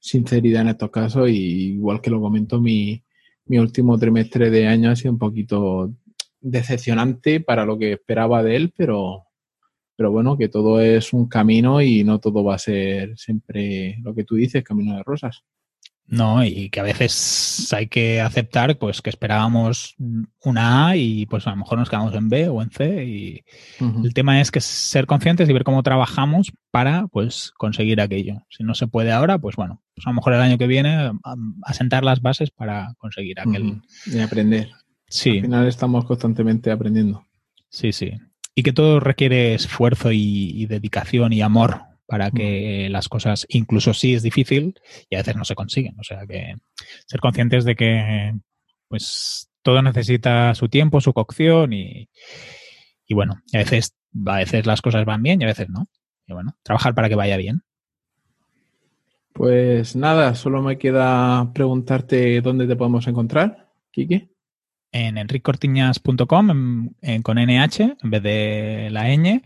[0.00, 3.04] sinceridad en estos casos y igual que lo comento, mi,
[3.46, 5.92] mi último trimestre de año ha sido un poquito
[6.40, 9.26] decepcionante para lo que esperaba de él, pero
[9.96, 14.14] pero bueno, que todo es un camino y no todo va a ser siempre lo
[14.14, 15.44] que tú dices, camino de rosas.
[16.06, 19.96] No, y que a veces hay que aceptar pues que esperábamos
[20.42, 23.44] una A y pues a lo mejor nos quedamos en B o en C y
[23.80, 28.42] el tema es que ser conscientes y ver cómo trabajamos para pues conseguir aquello.
[28.50, 31.10] Si no se puede ahora, pues bueno, pues a lo mejor el año que viene
[31.62, 33.80] asentar las bases para conseguir aquel.
[34.04, 34.68] Y aprender.
[35.08, 35.38] Sí.
[35.38, 37.24] Al final estamos constantemente aprendiendo.
[37.70, 38.12] Sí, sí
[38.54, 44.14] y que todo requiere esfuerzo y, dedicación y amor para que las cosas, incluso si
[44.14, 44.78] es difícil,
[45.10, 45.98] y a veces no se consiguen.
[45.98, 46.54] O sea que
[47.06, 48.34] ser conscientes de que
[48.88, 52.08] pues todo necesita su tiempo, su cocción y,
[53.06, 53.96] y bueno, a veces,
[54.26, 55.88] a veces las cosas van bien y a veces no.
[56.26, 57.62] Y bueno, trabajar para que vaya bien.
[59.32, 64.33] Pues nada, solo me queda preguntarte dónde te podemos encontrar, Kiki
[64.94, 66.90] en enriccortiñas.com
[67.22, 69.42] con NH en vez de la ñ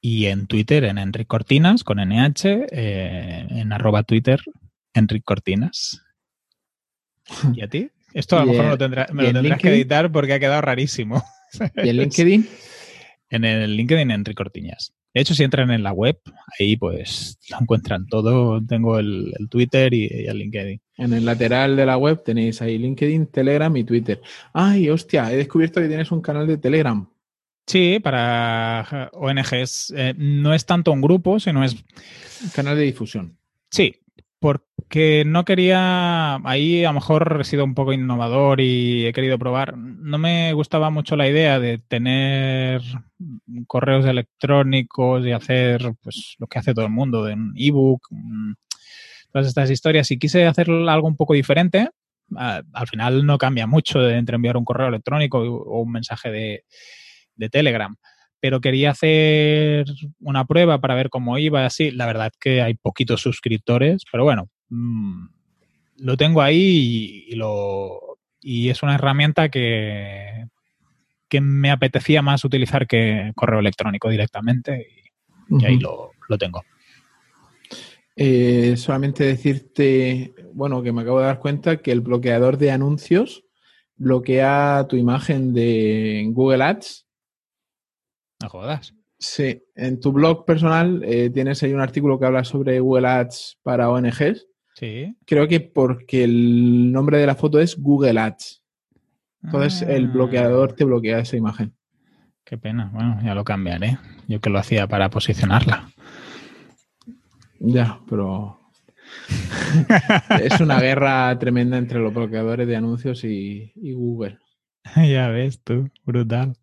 [0.00, 4.40] y en Twitter en Enric Cortinas con NH, eh, en arroba Twitter
[4.92, 6.02] Enric Cortinas.
[7.54, 7.90] ¿Y a ti?
[8.12, 11.24] Esto a lo mejor me lo tendrás que editar porque ha quedado rarísimo.
[11.76, 12.48] ¿Y en LinkedIn?
[13.30, 14.92] En el LinkedIn Enric Cortiñas.
[15.14, 16.18] De hecho, si entran en la web,
[16.58, 18.60] ahí pues lo encuentran todo.
[18.66, 20.80] Tengo el, Twitter y, el LinkedIn.
[20.96, 24.20] En el lateral de la web tenéis ahí LinkedIn, Telegram y Twitter.
[24.52, 27.08] Ay, hostia, he descubierto que tienes un canal de Telegram.
[27.64, 29.94] Sí, para ONGs.
[29.96, 31.74] Eh, no es tanto un grupo, sino es...
[32.42, 33.38] Un canal de difusión.
[33.70, 33.94] Sí,
[34.94, 39.40] porque no quería, ahí a lo mejor he sido un poco innovador y he querido
[39.40, 39.76] probar.
[39.76, 42.80] No me gustaba mucho la idea de tener
[43.66, 48.06] correos electrónicos y hacer pues lo que hace todo el mundo, de un ebook,
[49.32, 50.12] todas estas historias.
[50.12, 51.90] Y quise hacer algo un poco diferente.
[52.36, 56.64] Al final no cambia mucho entre enviar un correo electrónico o un mensaje de,
[57.34, 57.96] de Telegram
[58.38, 59.86] pero quería hacer
[60.20, 61.90] una prueba para ver cómo iba así.
[61.90, 65.28] La verdad que hay poquitos suscriptores, pero bueno, mm,
[65.98, 70.46] lo tengo ahí y, lo, y es una herramienta que,
[71.28, 74.88] que me apetecía más utilizar que correo electrónico directamente
[75.50, 76.62] y, ahí lo, tengo.
[78.16, 83.44] Eh, solamente decirte, bueno, que me acabo de dar cuenta que el bloqueador de anuncios
[83.96, 87.04] bloquea tu imagen de Google Ads
[88.44, 88.94] no jodas.
[89.18, 93.58] Sí, en tu blog personal eh, tienes ahí un artículo que habla sobre Google Ads
[93.62, 94.46] para ONGs.
[94.74, 95.16] Sí.
[95.24, 98.62] Creo que porque el nombre de la foto es Google Ads.
[99.42, 100.10] Entonces el ah.
[100.12, 101.74] bloqueador te bloquea esa imagen.
[102.44, 102.90] Qué pena.
[102.92, 103.98] Bueno, ya lo cambiaré.
[104.26, 105.88] Yo que lo hacía para posicionarla.
[107.60, 108.60] Ya, pero
[110.42, 114.38] es una guerra tremenda entre los bloqueadores de anuncios y Google.
[114.96, 116.54] ya ves tú, brutal.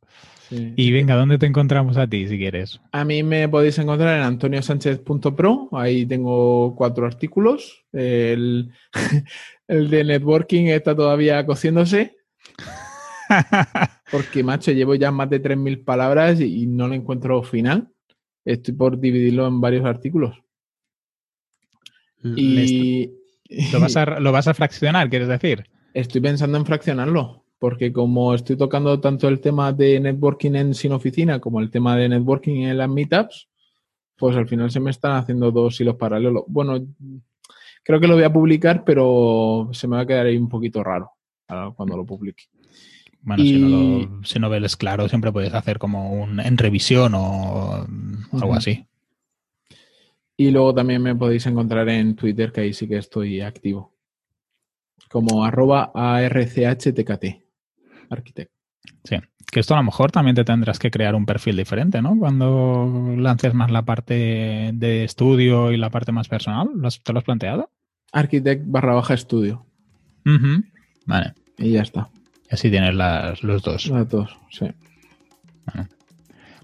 [0.52, 2.82] Y venga, ¿dónde te encontramos a ti si quieres?
[2.92, 5.70] A mí me podéis encontrar en antoniosánchez.pro.
[5.72, 7.86] Ahí tengo cuatro artículos.
[7.94, 8.72] El,
[9.68, 12.18] el de networking está todavía cociéndose.
[14.12, 17.90] Porque, macho, llevo ya más de 3.000 palabras y no lo encuentro final.
[18.44, 20.38] Estoy por dividirlo en varios artículos.
[22.24, 23.10] Y...
[23.74, 25.66] ¿Lo vas, a, ¿Lo vas a fraccionar, quieres decir?
[25.94, 30.94] Estoy pensando en fraccionarlo porque como estoy tocando tanto el tema de networking en sin
[30.94, 33.50] oficina como el tema de networking en las meetups,
[34.18, 36.44] pues al final se me están haciendo dos hilos paralelos.
[36.48, 36.84] Bueno,
[37.84, 40.84] creo que lo voy a publicar, pero se me va a quedar ahí un poquito
[40.84, 41.12] raro
[41.76, 42.46] cuando lo publique.
[43.22, 47.14] Bueno, si, no lo, si no ves claro, siempre puedes hacer como un en revisión
[47.14, 47.86] o
[48.34, 48.88] algo así.
[50.36, 53.94] Y luego también me podéis encontrar en Twitter, que ahí sí que estoy activo.
[55.12, 57.51] Como arroba archtkt.
[58.12, 58.54] Arquitecto.
[59.04, 59.18] Sí,
[59.52, 62.18] que esto a lo mejor también te tendrás que crear un perfil diferente, ¿no?
[62.18, 66.70] Cuando lances más la parte de estudio y la parte más personal,
[67.04, 67.70] ¿te lo has planteado?
[68.12, 69.66] Architect barra baja estudio.
[71.06, 71.34] Vale.
[71.58, 72.10] Y ya está.
[72.50, 73.88] Así tienes las, los dos.
[73.88, 74.68] Los dos, sí.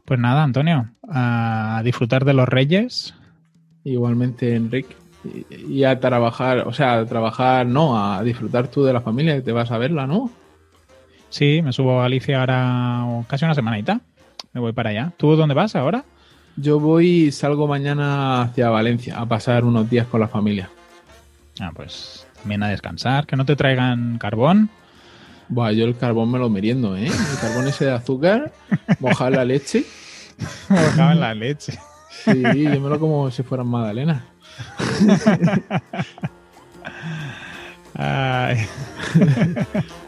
[0.06, 3.14] Pues nada, Antonio, a disfrutar de los reyes.
[3.84, 4.96] Igualmente, Enrique.
[5.50, 9.42] Y, a trabajar, o sea, a trabajar, no, a disfrutar tú de la familia, que
[9.42, 10.32] te vas a verla, ¿no?
[11.30, 14.00] Sí, me subo a Galicia ahora casi una semanita.
[14.54, 15.12] Me voy para allá.
[15.18, 16.04] ¿Tú dónde vas ahora?
[16.56, 20.70] Yo voy, salgo mañana hacia Valencia a pasar unos días con la familia.
[21.60, 24.70] Ah, pues también a descansar, que no te traigan carbón.
[25.50, 27.06] Buah, yo el carbón me lo meriendo, ¿eh?
[27.06, 28.52] El carbón ese de azúcar,
[29.00, 29.86] mojar la leche.
[30.70, 31.78] Mojado en la leche.
[32.10, 34.24] Sí, yo me lo como si fueran magdalenas.
[37.94, 38.68] Ay.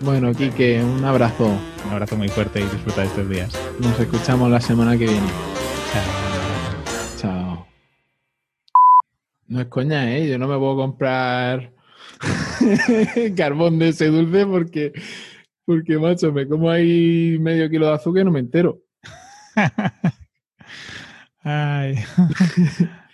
[0.00, 1.46] Bueno, Quique, un abrazo.
[1.86, 3.58] Un abrazo muy fuerte y disfruta de estos días.
[3.80, 5.26] Nos escuchamos la semana que viene.
[5.92, 7.16] Chao.
[7.16, 7.66] Chao.
[9.48, 10.28] No es coña, ¿eh?
[10.28, 11.72] Yo no me puedo comprar
[13.36, 14.92] carbón de ese dulce porque,
[15.64, 18.82] porque, macho, me como ahí medio kilo de azúcar y no me entero.
[21.42, 21.96] Ay.